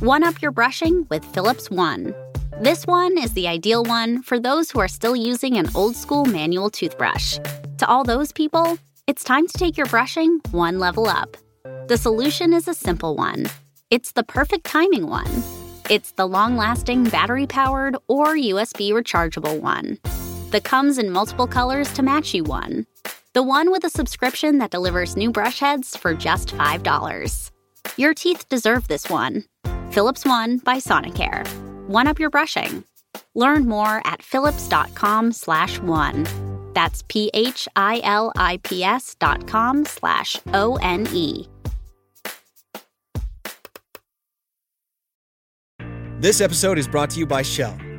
One 0.00 0.22
up 0.22 0.42
your 0.42 0.50
brushing 0.50 1.06
with 1.08 1.24
Philips 1.24 1.70
One. 1.70 2.14
This 2.58 2.86
one 2.86 3.16
is 3.16 3.32
the 3.32 3.48
ideal 3.48 3.84
one 3.84 4.22
for 4.22 4.38
those 4.38 4.70
who 4.70 4.80
are 4.80 4.88
still 4.88 5.16
using 5.16 5.56
an 5.56 5.68
old 5.74 5.96
school 5.96 6.24
manual 6.24 6.70
toothbrush. 6.70 7.38
To 7.78 7.86
all 7.86 8.04
those 8.04 8.32
people, 8.32 8.78
it's 9.06 9.24
time 9.24 9.46
to 9.46 9.52
take 9.58 9.76
your 9.76 9.86
brushing 9.86 10.40
one 10.50 10.78
level 10.78 11.08
up. 11.08 11.36
The 11.88 11.96
solution 11.96 12.52
is 12.52 12.68
a 12.68 12.74
simple 12.74 13.16
one 13.16 13.46
it's 13.90 14.12
the 14.12 14.22
perfect 14.22 14.64
timing 14.66 15.08
one. 15.08 15.42
It's 15.88 16.12
the 16.12 16.26
long 16.26 16.56
lasting 16.56 17.04
battery 17.04 17.46
powered 17.46 17.96
or 18.06 18.36
USB 18.36 18.92
rechargeable 18.92 19.60
one. 19.60 19.98
that 20.50 20.64
comes 20.64 20.98
in 20.98 21.10
multiple 21.10 21.46
colors 21.46 21.92
to 21.94 22.02
match 22.02 22.34
you 22.34 22.44
one. 22.44 22.86
The 23.34 23.42
one 23.42 23.70
with 23.70 23.84
a 23.84 23.90
subscription 23.90 24.58
that 24.58 24.70
delivers 24.70 25.16
new 25.16 25.30
brush 25.30 25.60
heads 25.60 25.96
for 25.96 26.12
just 26.14 26.48
$5. 26.48 27.50
Your 27.96 28.14
teeth 28.14 28.48
deserve 28.48 28.88
this 28.88 29.08
one. 29.08 29.44
Philips 29.90 30.24
One 30.24 30.58
by 30.58 30.76
Sonicare. 30.76 31.69
One 31.90 32.06
up 32.06 32.20
your 32.20 32.30
brushing. 32.30 32.84
Learn 33.34 33.66
more 33.66 34.00
at 34.04 34.22
philips.com 34.22 35.32
slash 35.32 35.80
one. 35.80 36.24
That's 36.72 37.02
P-H-I-L-I-P-S 37.08 39.16
dot 39.18 39.48
com 39.48 39.84
slash 39.84 40.36
O-N-E. 40.54 41.48
This 46.20 46.40
episode 46.40 46.78
is 46.78 46.86
brought 46.86 47.10
to 47.10 47.18
you 47.18 47.26
by 47.26 47.42
Shell. 47.42 47.76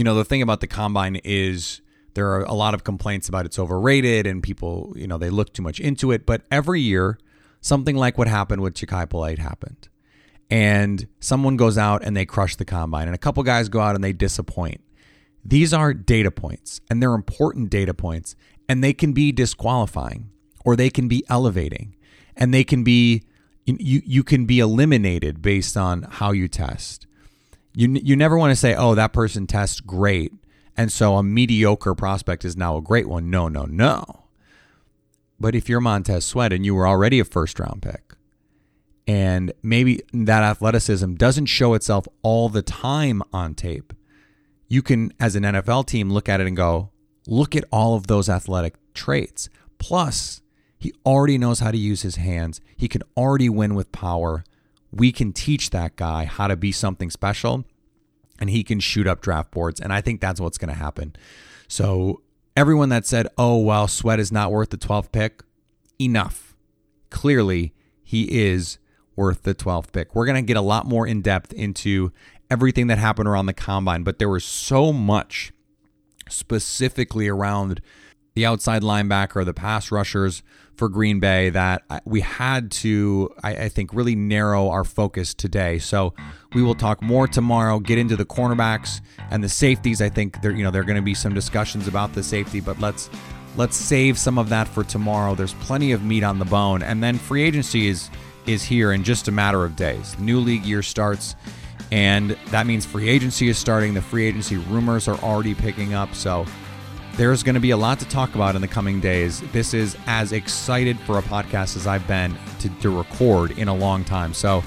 You 0.00 0.04
know, 0.04 0.14
the 0.14 0.24
thing 0.24 0.40
about 0.40 0.60
the 0.60 0.66
combine 0.66 1.16
is 1.24 1.82
there 2.14 2.28
are 2.28 2.42
a 2.44 2.54
lot 2.54 2.72
of 2.72 2.84
complaints 2.84 3.28
about 3.28 3.44
it's 3.44 3.58
overrated 3.58 4.26
and 4.26 4.42
people, 4.42 4.94
you 4.96 5.06
know, 5.06 5.18
they 5.18 5.28
look 5.28 5.52
too 5.52 5.60
much 5.60 5.78
into 5.78 6.10
it. 6.10 6.24
But 6.24 6.40
every 6.50 6.80
year, 6.80 7.18
something 7.60 7.96
like 7.96 8.16
what 8.16 8.26
happened 8.26 8.62
with 8.62 8.72
Jachai 8.72 9.10
Polite 9.10 9.38
happened. 9.38 9.90
And 10.48 11.06
someone 11.20 11.58
goes 11.58 11.76
out 11.76 12.02
and 12.02 12.16
they 12.16 12.24
crush 12.24 12.56
the 12.56 12.64
combine, 12.64 13.08
and 13.08 13.14
a 13.14 13.18
couple 13.18 13.42
guys 13.42 13.68
go 13.68 13.80
out 13.80 13.94
and 13.94 14.02
they 14.02 14.14
disappoint. 14.14 14.80
These 15.44 15.74
are 15.74 15.92
data 15.92 16.30
points, 16.30 16.80
and 16.88 17.02
they're 17.02 17.12
important 17.12 17.68
data 17.68 17.92
points, 17.92 18.36
and 18.70 18.82
they 18.82 18.94
can 18.94 19.12
be 19.12 19.32
disqualifying 19.32 20.30
or 20.64 20.76
they 20.76 20.88
can 20.88 21.08
be 21.08 21.24
elevating, 21.28 21.94
and 22.34 22.54
they 22.54 22.64
can 22.64 22.84
be 22.84 23.24
you 23.66 24.00
you 24.06 24.24
can 24.24 24.46
be 24.46 24.60
eliminated 24.60 25.42
based 25.42 25.76
on 25.76 26.06
how 26.08 26.32
you 26.32 26.48
test. 26.48 27.06
You 27.74 27.88
you 28.02 28.16
never 28.16 28.36
want 28.36 28.50
to 28.50 28.56
say, 28.56 28.74
"Oh, 28.74 28.94
that 28.94 29.12
person 29.12 29.46
tests 29.46 29.80
great." 29.80 30.32
And 30.76 30.92
so 30.92 31.16
a 31.16 31.22
mediocre 31.22 31.94
prospect 31.94 32.44
is 32.44 32.56
now 32.56 32.76
a 32.76 32.82
great 32.82 33.08
one. 33.08 33.30
No, 33.30 33.48
no, 33.48 33.64
no. 33.64 34.24
But 35.38 35.54
if 35.54 35.68
you're 35.68 35.80
Montez 35.80 36.24
Sweat 36.24 36.52
and 36.52 36.64
you 36.64 36.74
were 36.74 36.86
already 36.86 37.18
a 37.20 37.24
first 37.24 37.58
round 37.58 37.82
pick 37.82 38.14
And 39.06 39.52
maybe 39.62 40.02
that 40.12 40.42
athleticism 40.42 41.14
doesn't 41.14 41.46
show 41.46 41.74
itself 41.74 42.06
all 42.22 42.48
the 42.48 42.62
time 42.62 43.22
on 43.32 43.54
tape. 43.54 43.92
You 44.68 44.82
can, 44.82 45.12
as 45.18 45.34
an 45.36 45.44
NFL 45.44 45.86
team, 45.86 46.10
look 46.10 46.28
at 46.28 46.40
it 46.40 46.46
and 46.46 46.56
go, 46.56 46.90
look 47.26 47.56
at 47.56 47.64
all 47.72 47.96
of 47.96 48.06
those 48.06 48.28
athletic 48.28 48.74
traits. 48.94 49.48
Plus, 49.78 50.42
he 50.78 50.92
already 51.04 51.38
knows 51.38 51.60
how 51.60 51.70
to 51.70 51.78
use 51.78 52.02
his 52.02 52.16
hands. 52.16 52.60
He 52.76 52.88
can 52.88 53.02
already 53.16 53.48
win 53.48 53.74
with 53.74 53.92
power. 53.92 54.44
We 54.92 55.12
can 55.12 55.32
teach 55.32 55.70
that 55.70 55.96
guy 55.96 56.24
how 56.24 56.48
to 56.48 56.56
be 56.56 56.72
something 56.72 57.10
special 57.10 57.64
and 58.40 58.50
he 58.50 58.64
can 58.64 58.80
shoot 58.80 59.06
up 59.06 59.20
draft 59.20 59.50
boards. 59.50 59.80
And 59.80 59.92
I 59.92 60.00
think 60.00 60.20
that's 60.20 60.40
what's 60.40 60.58
going 60.58 60.70
to 60.70 60.74
happen. 60.74 61.14
So, 61.68 62.22
everyone 62.56 62.88
that 62.88 63.06
said, 63.06 63.28
oh, 63.38 63.58
well, 63.58 63.86
Sweat 63.86 64.18
is 64.18 64.32
not 64.32 64.50
worth 64.50 64.70
the 64.70 64.78
12th 64.78 65.12
pick, 65.12 65.42
enough. 66.00 66.56
Clearly, 67.10 67.74
he 68.02 68.24
is 68.48 68.78
worth 69.14 69.42
the 69.42 69.54
12th 69.54 69.92
pick. 69.92 70.14
We're 70.14 70.26
going 70.26 70.42
to 70.42 70.46
get 70.46 70.56
a 70.56 70.62
lot 70.62 70.86
more 70.86 71.06
in 71.06 71.20
depth 71.22 71.52
into 71.52 72.12
everything 72.50 72.88
that 72.88 72.98
happened 72.98 73.28
around 73.28 73.46
the 73.46 73.52
combine, 73.52 74.02
but 74.02 74.18
there 74.18 74.28
was 74.28 74.44
so 74.44 74.92
much 74.92 75.52
specifically 76.28 77.28
around 77.28 77.80
the 78.40 78.46
outside 78.46 78.80
linebacker, 78.80 79.44
the 79.44 79.52
pass 79.52 79.92
rushers 79.92 80.42
for 80.74 80.88
Green 80.88 81.20
Bay 81.20 81.50
that 81.50 81.82
we 82.06 82.22
had 82.22 82.70
to, 82.70 83.28
I, 83.42 83.64
I, 83.64 83.68
think, 83.68 83.92
really 83.92 84.16
narrow 84.16 84.70
our 84.70 84.82
focus 84.82 85.34
today. 85.34 85.78
So 85.78 86.14
we 86.54 86.62
will 86.62 86.74
talk 86.74 87.02
more 87.02 87.28
tomorrow. 87.28 87.80
Get 87.80 87.98
into 87.98 88.16
the 88.16 88.24
cornerbacks 88.24 89.02
and 89.30 89.44
the 89.44 89.48
safeties. 89.50 90.00
I 90.00 90.08
think 90.08 90.40
there, 90.40 90.52
you 90.52 90.64
know, 90.64 90.70
there 90.70 90.80
are 90.80 90.86
going 90.86 90.96
to 90.96 91.02
be 91.02 91.12
some 91.12 91.34
discussions 91.34 91.86
about 91.86 92.14
the 92.14 92.22
safety, 92.22 92.60
but 92.60 92.80
let's 92.80 93.10
let's 93.58 93.76
save 93.76 94.18
some 94.18 94.38
of 94.38 94.48
that 94.48 94.66
for 94.66 94.84
tomorrow. 94.84 95.34
There's 95.34 95.52
plenty 95.54 95.92
of 95.92 96.02
meat 96.02 96.22
on 96.22 96.38
the 96.38 96.46
bone, 96.46 96.82
and 96.82 97.02
then 97.02 97.18
free 97.18 97.42
agency 97.42 97.88
is 97.88 98.08
is 98.46 98.62
here 98.62 98.92
in 98.92 99.04
just 99.04 99.28
a 99.28 99.32
matter 99.32 99.66
of 99.66 99.76
days. 99.76 100.18
New 100.18 100.40
league 100.40 100.64
year 100.64 100.82
starts. 100.82 101.36
And 101.92 102.38
that 102.52 102.66
means 102.68 102.86
free 102.86 103.08
agency 103.08 103.48
is 103.48 103.58
starting. 103.58 103.94
The 103.94 104.00
free 104.00 104.24
agency 104.24 104.56
rumors 104.56 105.08
are 105.08 105.18
already 105.18 105.54
picking 105.54 105.92
up. 105.92 106.14
So 106.14 106.46
there's 107.20 107.42
going 107.42 107.54
to 107.54 107.60
be 107.60 107.72
a 107.72 107.76
lot 107.76 107.98
to 107.98 108.08
talk 108.08 108.34
about 108.34 108.54
in 108.54 108.62
the 108.62 108.66
coming 108.66 108.98
days. 108.98 109.42
This 109.52 109.74
is 109.74 109.94
as 110.06 110.32
excited 110.32 110.98
for 111.00 111.18
a 111.18 111.22
podcast 111.22 111.76
as 111.76 111.86
I've 111.86 112.06
been 112.08 112.34
to, 112.60 112.70
to 112.80 112.88
record 112.88 113.50
in 113.58 113.68
a 113.68 113.74
long 113.74 114.04
time. 114.04 114.32
So 114.32 114.64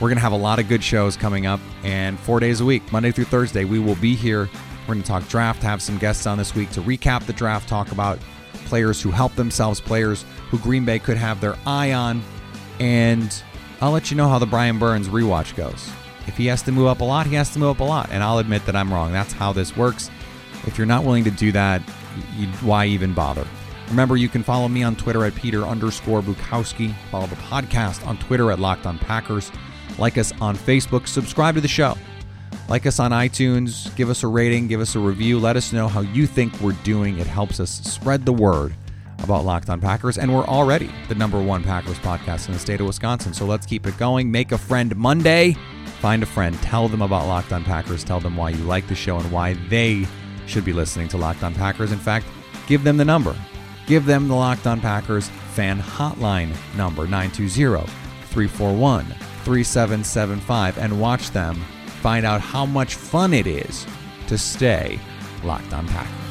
we're 0.00 0.08
going 0.08 0.16
to 0.16 0.22
have 0.22 0.32
a 0.32 0.36
lot 0.36 0.58
of 0.58 0.68
good 0.68 0.82
shows 0.82 1.16
coming 1.16 1.46
up. 1.46 1.60
And 1.84 2.18
four 2.18 2.40
days 2.40 2.60
a 2.60 2.64
week, 2.64 2.90
Monday 2.90 3.12
through 3.12 3.26
Thursday, 3.26 3.64
we 3.64 3.78
will 3.78 3.94
be 3.94 4.16
here. 4.16 4.50
We're 4.88 4.94
going 4.94 5.02
to 5.02 5.06
talk 5.06 5.28
draft, 5.28 5.62
have 5.62 5.80
some 5.80 5.96
guests 5.98 6.26
on 6.26 6.36
this 6.36 6.52
week 6.52 6.68
to 6.70 6.82
recap 6.82 7.26
the 7.26 7.32
draft, 7.32 7.68
talk 7.68 7.92
about 7.92 8.18
players 8.64 9.00
who 9.00 9.12
help 9.12 9.32
themselves, 9.36 9.80
players 9.80 10.24
who 10.50 10.58
Green 10.58 10.84
Bay 10.84 10.98
could 10.98 11.16
have 11.16 11.40
their 11.40 11.54
eye 11.64 11.92
on. 11.92 12.24
And 12.80 13.40
I'll 13.80 13.92
let 13.92 14.10
you 14.10 14.16
know 14.16 14.28
how 14.28 14.40
the 14.40 14.46
Brian 14.46 14.80
Burns 14.80 15.06
rewatch 15.06 15.54
goes. 15.54 15.88
If 16.26 16.36
he 16.36 16.46
has 16.46 16.60
to 16.62 16.72
move 16.72 16.88
up 16.88 17.02
a 17.02 17.04
lot, 17.04 17.28
he 17.28 17.36
has 17.36 17.52
to 17.52 17.60
move 17.60 17.76
up 17.76 17.78
a 17.78 17.84
lot. 17.84 18.08
And 18.10 18.20
I'll 18.20 18.38
admit 18.38 18.66
that 18.66 18.74
I'm 18.74 18.92
wrong. 18.92 19.12
That's 19.12 19.32
how 19.32 19.52
this 19.52 19.76
works. 19.76 20.10
If 20.66 20.78
you're 20.78 20.86
not 20.86 21.04
willing 21.04 21.24
to 21.24 21.30
do 21.30 21.52
that, 21.52 21.82
you, 22.36 22.46
why 22.62 22.86
even 22.86 23.12
bother? 23.12 23.46
Remember, 23.88 24.16
you 24.16 24.28
can 24.28 24.42
follow 24.42 24.68
me 24.68 24.82
on 24.82 24.96
Twitter 24.96 25.24
at 25.24 25.34
Peter 25.34 25.62
underscore 25.62 26.22
Bukowski. 26.22 26.94
Follow 27.10 27.26
the 27.26 27.36
podcast 27.36 28.06
on 28.06 28.16
Twitter 28.18 28.50
at 28.50 28.58
Locked 28.58 28.86
on 28.86 28.98
Packers. 28.98 29.52
Like 29.98 30.18
us 30.18 30.32
on 30.40 30.56
Facebook. 30.56 31.06
Subscribe 31.06 31.54
to 31.54 31.60
the 31.60 31.68
show. 31.68 31.96
Like 32.68 32.86
us 32.86 32.98
on 32.98 33.10
iTunes. 33.10 33.94
Give 33.94 34.08
us 34.08 34.22
a 34.22 34.28
rating. 34.28 34.68
Give 34.68 34.80
us 34.80 34.94
a 34.94 34.98
review. 34.98 35.38
Let 35.38 35.56
us 35.56 35.72
know 35.72 35.86
how 35.86 36.00
you 36.00 36.26
think 36.26 36.58
we're 36.60 36.72
doing. 36.82 37.18
It 37.18 37.26
helps 37.26 37.60
us 37.60 37.70
spread 37.70 38.24
the 38.24 38.32
word 38.32 38.74
about 39.22 39.44
Locked 39.44 39.68
on 39.68 39.80
Packers. 39.80 40.16
And 40.16 40.34
we're 40.34 40.46
already 40.46 40.90
the 41.08 41.14
number 41.14 41.42
one 41.42 41.62
Packers 41.62 41.98
podcast 41.98 42.46
in 42.48 42.54
the 42.54 42.58
state 42.58 42.80
of 42.80 42.86
Wisconsin. 42.86 43.34
So 43.34 43.44
let's 43.44 43.66
keep 43.66 43.86
it 43.86 43.96
going. 43.98 44.30
Make 44.30 44.52
a 44.52 44.58
friend 44.58 44.96
Monday. 44.96 45.56
Find 46.00 46.22
a 46.22 46.26
friend. 46.26 46.54
Tell 46.62 46.88
them 46.88 47.02
about 47.02 47.26
Locked 47.28 47.52
on 47.52 47.64
Packers. 47.64 48.02
Tell 48.02 48.20
them 48.20 48.36
why 48.36 48.50
you 48.50 48.64
like 48.64 48.88
the 48.88 48.94
show 48.94 49.18
and 49.18 49.30
why 49.30 49.54
they 49.68 50.06
should 50.46 50.64
be 50.64 50.72
listening 50.72 51.08
to 51.08 51.16
Locked 51.16 51.42
On 51.42 51.54
Packers. 51.54 51.92
In 51.92 51.98
fact, 51.98 52.26
give 52.66 52.84
them 52.84 52.96
the 52.96 53.04
number. 53.04 53.36
Give 53.86 54.06
them 54.06 54.28
the 54.28 54.34
Locked 54.34 54.66
On 54.66 54.80
Packers 54.80 55.28
fan 55.54 55.80
hotline 55.80 56.54
number 56.76 57.06
920 57.06 57.86
341 57.86 59.04
3775 59.44 60.78
and 60.78 61.00
watch 61.00 61.30
them 61.30 61.56
find 62.00 62.26
out 62.26 62.40
how 62.40 62.66
much 62.66 62.96
fun 62.96 63.32
it 63.32 63.46
is 63.46 63.86
to 64.26 64.36
stay 64.36 64.98
locked 65.44 65.72
on 65.72 65.86
Packers. 65.88 66.23